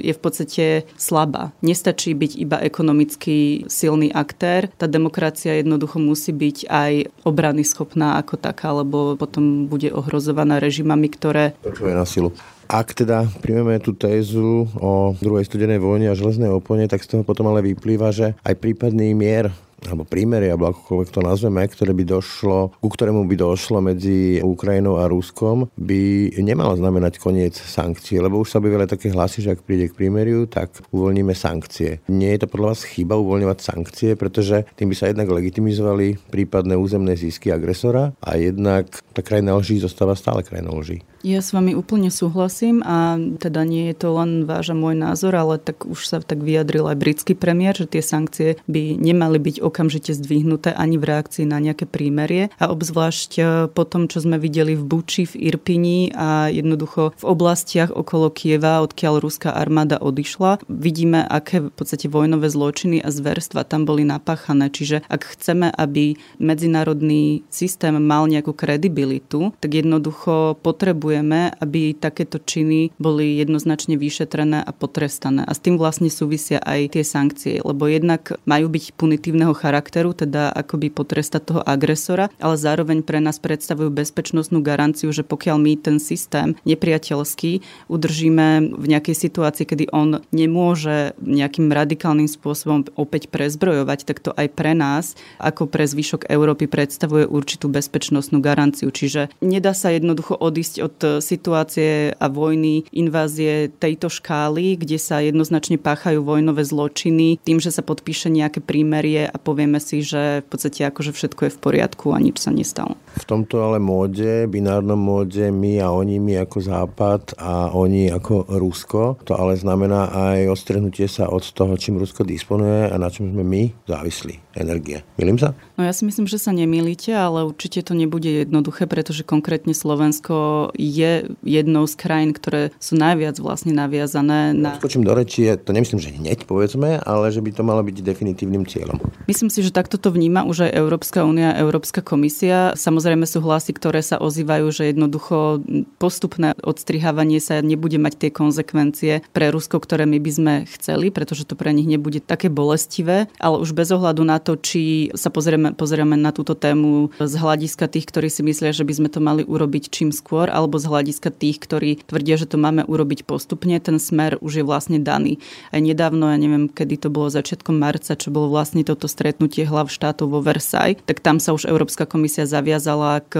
je 0.00 0.12
v 0.14 0.20
podstate 0.20 0.64
slabá. 0.94 1.52
Nestačí 1.60 2.14
byť 2.14 2.32
iba 2.38 2.56
ekonomicky 2.62 3.66
silný 3.66 4.08
aktér. 4.14 4.70
Tá 4.78 4.86
demokracia 4.88 5.58
jednoducho 5.58 5.98
musí 5.98 6.30
byť 6.30 6.70
aj 6.70 6.92
obrany 7.26 7.66
schopná 7.66 8.16
ako 8.22 8.38
taká, 8.38 8.72
lebo 8.72 9.18
potom 9.18 9.66
bude 9.66 9.90
ohrozovaná 9.90 10.62
režimami, 10.62 11.10
ktoré... 11.10 11.58
Na 11.82 12.04
silu. 12.04 12.32
Ak 12.66 12.98
teda 12.98 13.30
príjmeme 13.42 13.78
tú 13.78 13.94
tézu 13.94 14.66
o 14.82 15.14
druhej 15.22 15.46
studenej 15.46 15.78
vojne 15.78 16.10
a 16.10 16.18
železnej 16.18 16.50
opone, 16.50 16.90
tak 16.90 17.06
z 17.06 17.14
toho 17.14 17.22
potom 17.22 17.46
ale 17.46 17.62
vyplýva, 17.62 18.10
že 18.10 18.34
aj 18.42 18.58
prípadný 18.58 19.14
mier 19.14 19.54
alebo 19.84 20.08
prímerie, 20.08 20.48
alebo 20.48 20.72
akokoľvek 20.72 21.08
to 21.12 21.20
nazveme, 21.20 21.62
ktoré 21.68 21.92
by 21.92 22.04
došlo, 22.08 22.72
ku 22.80 22.88
ktorému 22.88 23.28
by 23.28 23.36
došlo 23.36 23.78
medzi 23.84 24.40
Ukrajinou 24.40 24.96
a 24.96 25.10
Ruskom, 25.10 25.68
by 25.76 26.32
nemalo 26.40 26.78
znamenať 26.78 27.20
koniec 27.20 27.52
sankcií, 27.52 28.16
lebo 28.22 28.40
už 28.40 28.56
sa 28.56 28.58
objavili 28.58 28.88
také 28.88 29.12
hlasy, 29.12 29.44
že 29.44 29.52
ak 29.52 29.66
príde 29.66 29.92
k 29.92 29.96
prímeriu, 29.96 30.48
tak 30.48 30.72
uvoľníme 30.90 31.36
sankcie. 31.36 32.00
Nie 32.08 32.34
je 32.36 32.46
to 32.46 32.52
podľa 32.52 32.68
vás 32.72 32.88
chyba 32.88 33.20
uvoľňovať 33.20 33.58
sankcie, 33.60 34.10
pretože 34.16 34.64
tým 34.78 34.90
by 34.92 34.96
sa 34.96 35.10
jednak 35.10 35.28
legitimizovali 35.28 36.16
prípadné 36.32 36.74
územné 36.78 37.18
zisky 37.18 37.52
agresora 37.52 38.16
a 38.22 38.40
jednak 38.40 38.88
tá 39.12 39.20
krajina 39.20 39.56
lží 39.58 39.80
zostáva 39.82 40.16
stále 40.16 40.40
krajinou 40.46 40.80
lží. 40.80 41.04
Ja 41.26 41.42
s 41.42 41.50
vami 41.50 41.74
úplne 41.74 42.06
súhlasím 42.06 42.86
a 42.86 43.18
teda 43.18 43.66
nie 43.66 43.90
je 43.90 43.98
to 43.98 44.14
len 44.14 44.46
váš 44.46 44.70
a 44.70 44.78
môj 44.78 44.94
názor, 44.94 45.34
ale 45.34 45.58
tak 45.58 45.82
už 45.82 45.98
sa 46.06 46.22
tak 46.22 46.38
vyjadril 46.38 46.86
aj 46.86 47.02
britský 47.02 47.34
premiér, 47.34 47.74
že 47.74 47.90
tie 47.90 47.98
sankcie 47.98 48.62
by 48.70 48.94
nemali 48.94 49.42
byť 49.42 49.56
okamžite 49.66 50.14
zdvihnuté 50.14 50.70
ani 50.70 50.96
v 50.96 51.10
reakcii 51.10 51.44
na 51.44 51.58
nejaké 51.58 51.84
prímerie 51.90 52.54
a 52.56 52.70
obzvlášť 52.70 53.30
e, 53.36 53.42
po 53.68 53.82
tom, 53.82 54.06
čo 54.06 54.22
sme 54.22 54.38
videli 54.38 54.78
v 54.78 54.86
Buči, 54.86 55.26
v 55.26 55.52
Irpini 55.52 56.14
a 56.14 56.48
jednoducho 56.48 57.12
v 57.18 57.24
oblastiach 57.26 57.90
okolo 57.90 58.30
Kieva, 58.30 58.80
odkiaľ 58.86 59.18
ruská 59.18 59.50
armáda 59.50 59.98
odišla, 59.98 60.62
vidíme, 60.70 61.26
aké 61.26 61.66
v 61.66 61.74
podstate 61.74 62.06
vojnové 62.06 62.46
zločiny 62.46 63.02
a 63.02 63.10
zverstva 63.10 63.66
tam 63.66 63.82
boli 63.82 64.06
napáchané. 64.06 64.70
Čiže 64.70 65.02
ak 65.10 65.36
chceme, 65.36 65.74
aby 65.74 66.14
medzinárodný 66.38 67.42
systém 67.50 67.98
mal 67.98 68.30
nejakú 68.30 68.54
kredibilitu, 68.54 69.50
tak 69.58 69.74
jednoducho 69.74 70.56
potrebuje 70.62 70.86
potrebujeme, 70.86 71.50
aby 71.56 71.96
takéto 71.96 72.36
činy 72.36 72.92
boli 73.00 73.40
jednoznačne 73.40 73.96
vyšetrené 73.96 74.60
a 74.60 74.70
potrestané. 74.76 75.42
A 75.42 75.56
s 75.56 75.58
tým 75.64 75.80
vlastne 75.80 76.12
súvisia 76.12 76.60
aj 76.60 76.92
tie 76.92 77.04
sankcie, 77.04 77.54
lebo 77.64 77.88
jednak 77.88 78.36
majú 78.44 78.68
byť 78.68 78.92
punitívneho 78.94 79.55
charakteru, 79.56 80.12
teda 80.12 80.52
akoby 80.52 80.92
potrestať 80.92 81.42
toho 81.42 81.62
agresora, 81.64 82.28
ale 82.36 82.60
zároveň 82.60 83.00
pre 83.00 83.24
nás 83.24 83.40
predstavujú 83.40 83.88
bezpečnostnú 83.88 84.60
garanciu, 84.60 85.08
že 85.10 85.24
pokiaľ 85.24 85.56
my 85.56 85.72
ten 85.80 85.96
systém 85.96 86.52
nepriateľský 86.68 87.64
udržíme 87.88 88.76
v 88.76 88.84
nejakej 88.86 89.16
situácii, 89.16 89.64
kedy 89.64 89.84
on 89.96 90.20
nemôže 90.30 91.16
nejakým 91.24 91.72
radikálnym 91.72 92.28
spôsobom 92.28 92.84
opäť 92.94 93.32
prezbrojovať, 93.32 94.04
tak 94.04 94.20
to 94.20 94.30
aj 94.36 94.52
pre 94.52 94.76
nás, 94.76 95.16
ako 95.40 95.64
pre 95.64 95.88
zvyšok 95.88 96.28
Európy, 96.28 96.68
predstavuje 96.68 97.24
určitú 97.24 97.72
bezpečnostnú 97.72 98.44
garanciu. 98.44 98.92
Čiže 98.92 99.32
nedá 99.40 99.72
sa 99.72 99.88
jednoducho 99.94 100.36
odísť 100.36 100.76
od 100.84 100.96
situácie 101.24 102.12
a 102.12 102.26
vojny, 102.28 102.84
invázie 102.92 103.72
tejto 103.72 104.12
škály, 104.12 104.76
kde 104.76 104.98
sa 105.00 105.22
jednoznačne 105.22 105.80
páchajú 105.80 106.20
vojnové 106.20 106.66
zločiny, 106.66 107.38
tým, 107.40 107.62
že 107.62 107.70
sa 107.70 107.86
podpíše 107.86 108.28
nejaké 108.28 108.58
prímerie 108.60 109.30
a 109.30 109.36
povieme 109.46 109.78
si, 109.78 110.02
že 110.02 110.42
v 110.42 110.46
podstate 110.50 110.82
akože 110.82 111.14
všetko 111.14 111.40
je 111.46 111.54
v 111.54 111.62
poriadku 111.62 112.10
a 112.10 112.18
nič 112.18 112.42
sa 112.42 112.50
nestalo. 112.50 112.98
V 113.16 113.24
tomto 113.24 113.62
ale 113.64 113.78
móde, 113.78 114.44
binárnom 114.50 114.98
móde, 114.98 115.48
my 115.48 115.80
a 115.80 115.88
oni, 115.94 116.20
my 116.20 116.44
ako 116.44 116.58
Západ 116.60 117.22
a 117.40 117.72
oni 117.72 118.12
ako 118.12 118.44
Rusko, 118.60 119.16
to 119.24 119.32
ale 119.32 119.56
znamená 119.56 120.12
aj 120.12 120.52
ostrehnutie 120.52 121.08
sa 121.08 121.30
od 121.32 121.46
toho, 121.46 121.78
čím 121.80 121.96
Rusko 121.96 122.28
disponuje 122.28 122.90
a 122.90 122.94
na 123.00 123.08
čom 123.08 123.32
sme 123.32 123.40
my 123.46 123.62
závislí. 123.88 124.42
Energie. 124.56 125.04
Milím 125.20 125.36
sa? 125.36 125.52
No 125.76 125.84
ja 125.84 125.92
si 125.92 126.08
myslím, 126.08 126.24
že 126.24 126.40
sa 126.40 126.48
nemýlite, 126.48 127.12
ale 127.12 127.44
určite 127.44 127.84
to 127.84 127.92
nebude 127.92 128.24
jednoduché, 128.24 128.88
pretože 128.88 129.20
konkrétne 129.20 129.76
Slovensko 129.76 130.72
je 130.72 131.28
jednou 131.44 131.84
z 131.84 131.94
krajín, 132.00 132.32
ktoré 132.32 132.72
sú 132.80 132.96
najviac 132.96 133.36
vlastne 133.36 133.76
naviazané 133.76 134.56
na... 134.56 134.80
Skočím 134.80 135.04
do 135.04 135.12
reči, 135.12 135.52
to 135.60 135.76
nemyslím, 135.76 136.00
že 136.00 136.08
hneď 136.08 136.48
povedzme, 136.48 137.04
ale 137.04 137.28
že 137.28 137.44
by 137.44 137.52
to 137.52 137.62
malo 137.68 137.84
byť 137.84 138.00
definitívnym 138.00 138.64
cieľom. 138.64 138.96
My 139.28 139.36
Myslím 139.36 139.52
si, 139.52 139.68
že 139.68 139.76
takto 139.76 140.00
to 140.00 140.08
vníma 140.08 140.48
už 140.48 140.64
aj 140.64 140.80
Európska 140.80 141.20
únia, 141.20 141.52
Európska 141.60 142.00
komisia. 142.00 142.72
Samozrejme 142.72 142.96
sú 143.28 143.38
hlasy, 143.44 143.76
ktoré 143.76 144.00
sa 144.00 144.16
ozývajú, 144.18 144.66
že 144.72 144.90
jednoducho 144.90 145.62
postupné 146.00 146.56
odstrihávanie 146.64 147.38
sa 147.38 147.60
nebude 147.60 148.00
mať 148.00 148.14
tie 148.16 148.30
konsekvencie 148.32 149.12
pre 149.30 149.52
Rusko, 149.52 149.78
ktoré 149.78 150.08
my 150.08 150.18
by 150.18 150.30
sme 150.32 150.54
chceli, 150.74 151.14
pretože 151.14 151.44
to 151.44 151.54
pre 151.54 151.70
nich 151.76 151.86
nebude 151.86 152.24
také 152.24 152.48
bolestivé, 152.48 153.28
ale 153.36 153.60
už 153.60 153.76
bez 153.76 153.92
ohľadu 153.92 154.24
na 154.24 154.40
to, 154.40 154.56
či 154.56 155.12
sa 155.12 155.28
pozrieme, 155.28 155.76
pozrieme 155.76 156.16
na 156.16 156.32
túto 156.32 156.56
tému 156.56 157.12
z 157.20 157.34
hľadiska 157.36 157.92
tých, 157.92 158.08
ktorí 158.08 158.32
si 158.32 158.40
myslia, 158.42 158.72
že 158.72 158.88
by 158.88 158.94
sme 158.96 159.08
to 159.12 159.20
mali 159.20 159.44
urobiť 159.44 159.92
čím 159.92 160.10
skôr, 160.10 160.48
alebo 160.48 160.80
z 160.80 160.88
hľadiska 160.88 161.28
tých, 161.28 161.60
ktorí 161.60 162.00
tvrdia, 162.08 162.40
že 162.40 162.48
to 162.48 162.56
máme 162.56 162.88
urobiť 162.88 163.28
postupne, 163.28 163.76
ten 163.76 164.00
smer 164.00 164.40
už 164.40 164.62
je 164.62 164.64
vlastne 164.64 164.96
daný. 164.96 165.36
Aj 165.68 165.78
nedávno, 165.84 166.32
ja 166.32 166.38
neviem, 166.40 166.72
kedy 166.72 167.06
to 167.06 167.08
bolo 167.12 167.28
začiatkom 167.28 167.76
marca, 167.76 168.16
čo 168.16 168.32
bolo 168.32 168.48
vlastne 168.48 168.80
toto 168.80 169.04
stretnutie 169.04 169.68
hlav 169.68 169.92
štátov 169.92 170.32
vo 170.32 170.40
Versailles, 170.40 170.96
tak 171.04 171.20
tam 171.20 171.36
sa 171.36 171.52
už 171.52 171.68
Európska 171.68 172.08
komisia 172.08 172.48
zaviazala 172.48 172.95
k 173.26 173.34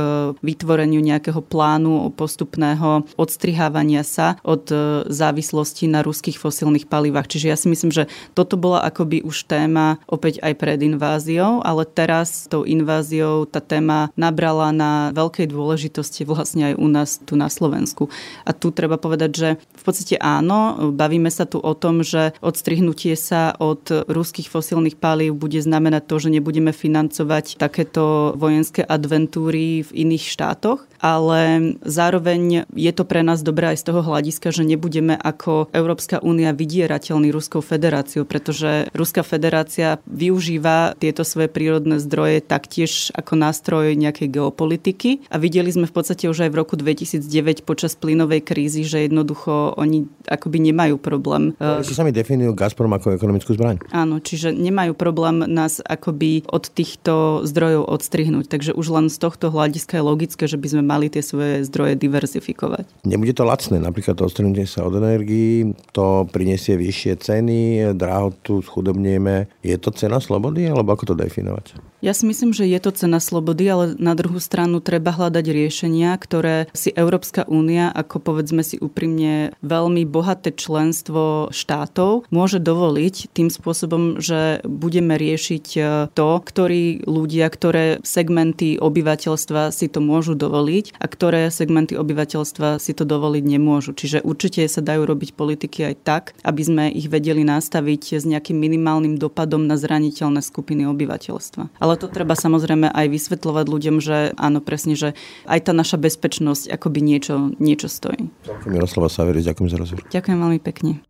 vytvoreniu 0.45 1.01
nejakého 1.01 1.41
plánu 1.41 2.13
postupného 2.13 3.07
odstrihávania 3.17 4.05
sa 4.05 4.37
od 4.45 4.69
e, 4.69 4.77
závislosti 5.09 5.89
na 5.89 6.05
ruských 6.05 6.37
fosílnych 6.37 6.87
palivách. 6.91 7.31
Čiže 7.31 7.47
ja 7.49 7.57
si 7.57 7.67
myslím, 7.73 7.91
že 7.95 8.11
toto 8.37 8.61
bola 8.61 8.85
akoby 8.85 9.25
už 9.25 9.49
téma 9.49 9.97
opäť 10.11 10.43
aj 10.45 10.53
pred 10.61 10.79
inváziou, 10.85 11.65
ale 11.65 11.89
teraz 11.89 12.51
tou 12.51 12.69
inváziou 12.69 13.49
tá 13.49 13.63
téma 13.63 14.13
nabrala 14.19 14.75
na 14.75 15.11
veľkej 15.17 15.49
dôležitosti 15.49 16.29
vlastne 16.29 16.73
aj 16.73 16.75
u 16.77 16.89
nás 16.91 17.11
tu 17.23 17.35
na 17.39 17.49
Slovensku. 17.49 18.13
A 18.45 18.53
tu 18.53 18.75
treba 18.75 19.01
povedať, 19.01 19.31
že 19.33 19.49
v 19.79 19.83
podstate 19.83 20.19
áno, 20.21 20.91
bavíme 20.93 21.31
sa 21.33 21.49
tu 21.49 21.63
o 21.63 21.73
tom, 21.73 22.03
že 22.03 22.35
odstrihnutie 22.43 23.15
sa 23.15 23.55
od 23.57 23.89
ruských 24.11 24.51
fosílnych 24.51 24.99
palív 24.99 25.39
bude 25.39 25.63
znamenať 25.63 26.03
to, 26.11 26.17
že 26.19 26.35
nebudeme 26.35 26.75
financovať 26.75 27.57
takéto 27.57 28.35
vojenské 28.35 28.83
adventúry 28.83 29.46
v 29.53 29.91
iných 29.93 30.25
štátoch, 30.27 30.89
ale 30.97 31.75
zároveň 31.85 32.65
je 32.73 32.93
to 32.97 33.05
pre 33.05 33.21
nás 33.21 33.45
dobré 33.45 33.77
aj 33.77 33.85
z 33.85 33.85
toho 33.93 34.01
hľadiska, 34.01 34.49
že 34.49 34.65
nebudeme 34.65 35.13
ako 35.13 35.69
Európska 35.77 36.25
únia 36.25 36.57
vydierateľný 36.57 37.29
Ruskou 37.31 37.61
federáciou, 37.61 38.25
pretože 38.25 38.89
Ruská 38.97 39.21
federácia 39.21 40.01
využíva 40.09 40.97
tieto 40.97 41.23
svoje 41.23 41.53
prírodné 41.53 42.01
zdroje 42.01 42.41
taktiež 42.41 43.13
ako 43.13 43.37
nástroj 43.37 43.93
nejakej 43.93 44.33
geopolitiky 44.41 45.29
a 45.29 45.37
videli 45.37 45.69
sme 45.69 45.85
v 45.85 45.95
podstate 45.95 46.33
už 46.33 46.49
aj 46.49 46.51
v 46.51 46.59
roku 46.59 46.75
2009 46.81 47.69
počas 47.69 47.93
plynovej 47.93 48.41
krízy, 48.41 48.89
že 48.89 49.05
jednoducho 49.05 49.77
oni 49.77 50.09
akoby 50.25 50.73
nemajú 50.73 50.97
problém. 50.97 51.53
Si 51.85 51.93
sami 51.93 52.11
definujú 52.11 52.57
Gazprom 52.57 52.91
ako 52.97 53.13
ekonomickú 53.13 53.53
zbraň. 53.53 53.85
Áno, 53.93 54.19
čiže 54.25 54.57
nemajú 54.57 54.97
problém 54.97 55.45
nás 55.45 55.85
akoby 55.85 56.49
od 56.49 56.73
týchto 56.73 57.45
zdrojov 57.45 57.85
odstrihnúť. 57.85 58.49
Takže 58.49 58.73
už 58.73 58.87
len 58.89 59.07
z 59.13 59.21
tohto 59.21 59.36
hľadiska 59.41 60.01
je 60.01 60.03
logické, 60.03 60.45
že 60.49 60.57
by 60.57 60.69
sme 60.73 60.83
mali 60.83 61.07
tie 61.13 61.21
svoje 61.21 61.69
zdroje 61.69 62.01
diverzifikovať. 62.01 63.05
Nebude 63.05 63.37
to 63.37 63.45
lacné, 63.45 63.77
napríklad 63.77 64.17
to 64.17 64.25
odstrhnutie 64.25 64.65
sa 64.65 64.89
od 64.89 64.97
energii, 64.97 65.77
to 65.93 66.25
prinesie 66.33 66.81
vyššie 66.81 67.13
ceny, 67.21 67.61
drahotu 67.93 68.65
schudobnieme. 68.65 69.53
Je 69.61 69.77
to 69.77 69.93
cena 69.93 70.19
slobody, 70.23 70.65
alebo 70.65 70.97
ako 70.97 71.13
to 71.13 71.15
definovať? 71.15 71.77
Ja 72.05 72.13
si 72.13 72.29
myslím, 72.29 72.53
že 72.53 72.69
je 72.69 72.77
to 72.77 72.93
cena 72.93 73.17
slobody, 73.25 73.65
ale 73.73 73.85
na 73.97 74.13
druhú 74.13 74.37
stranu 74.37 74.85
treba 74.85 75.17
hľadať 75.17 75.47
riešenia, 75.49 76.13
ktoré 76.21 76.69
si 76.77 76.93
Európska 76.93 77.49
únia, 77.49 77.89
ako 77.89 78.21
povedzme 78.21 78.61
si 78.61 78.77
úprimne 78.77 79.57
veľmi 79.65 80.05
bohaté 80.05 80.53
členstvo 80.53 81.49
štátov, 81.49 82.29
môže 82.29 82.61
dovoliť 82.61 83.33
tým 83.33 83.49
spôsobom, 83.49 84.21
že 84.21 84.61
budeme 84.69 85.17
riešiť 85.17 85.67
e, 85.77 85.81
to, 86.13 86.31
ktorí 86.45 87.09
ľudia, 87.09 87.49
ktoré 87.49 88.05
segmenty 88.05 88.77
obyvateľstva 88.77 89.73
si 89.73 89.89
to 89.89 90.05
môžu 90.05 90.37
dovoliť 90.37 91.01
a 91.01 91.07
ktoré 91.09 91.49
segmenty 91.49 91.97
obyvateľstva 91.97 92.77
si 92.77 92.93
to 92.93 93.09
dovoliť 93.09 93.45
nemôžu. 93.57 93.97
Čiže 93.97 94.21
určite 94.21 94.69
sa 94.69 94.85
dajú 94.85 95.09
robiť 95.09 95.33
politiky 95.33 95.89
aj 95.89 95.95
tak, 96.05 96.23
aby 96.45 96.61
sme 96.61 96.85
ich 96.93 97.09
vedeli 97.09 97.41
nastaviť 97.41 98.21
s 98.21 98.25
nejakým 98.29 98.61
minimálnym 98.61 99.17
dopadom 99.17 99.65
na 99.65 99.81
zraniteľné 99.81 100.45
skupiny 100.45 100.85
obyvateľstva. 100.85 101.86
Ale 101.87 101.95
to 101.95 102.11
treba 102.11 102.35
samozrejme 102.35 102.91
aj 102.91 103.07
vysvetľovať 103.07 103.67
ľuďom, 103.71 103.97
že 104.03 104.35
áno, 104.35 104.59
presne, 104.59 104.99
že 104.99 105.15
aj 105.47 105.71
tá 105.71 105.73
naša 105.73 106.03
bezpečnosť 106.03 106.67
akoby 106.67 106.99
niečo, 106.99 107.55
niečo 107.63 107.87
stojí. 107.87 108.27
Miroslava 108.67 109.07
Saveri, 109.07 109.47
ďakujem 109.47 109.71
za 109.71 109.79
rozhovor. 109.79 110.03
Ďakujem 110.11 110.39
veľmi 110.43 110.59
pekne. 110.59 111.07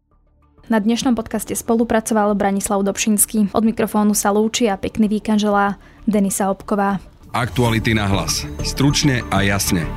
Na 0.69 0.77
dnešnom 0.77 1.17
podcaste 1.17 1.57
spolupracoval 1.57 2.37
Branislav 2.37 2.85
Dobšinský. 2.85 3.57
Od 3.57 3.65
mikrofónu 3.65 4.13
sa 4.13 4.37
lúči 4.37 4.69
a 4.69 4.77
pekný 4.77 5.09
víkend 5.09 5.41
želá 5.41 5.81
Denisa 6.05 6.53
Obková. 6.53 7.01
Aktuality 7.33 7.97
na 7.97 8.05
hlas. 8.05 8.45
Stručne 8.61 9.25
a 9.33 9.41
jasne. 9.41 9.89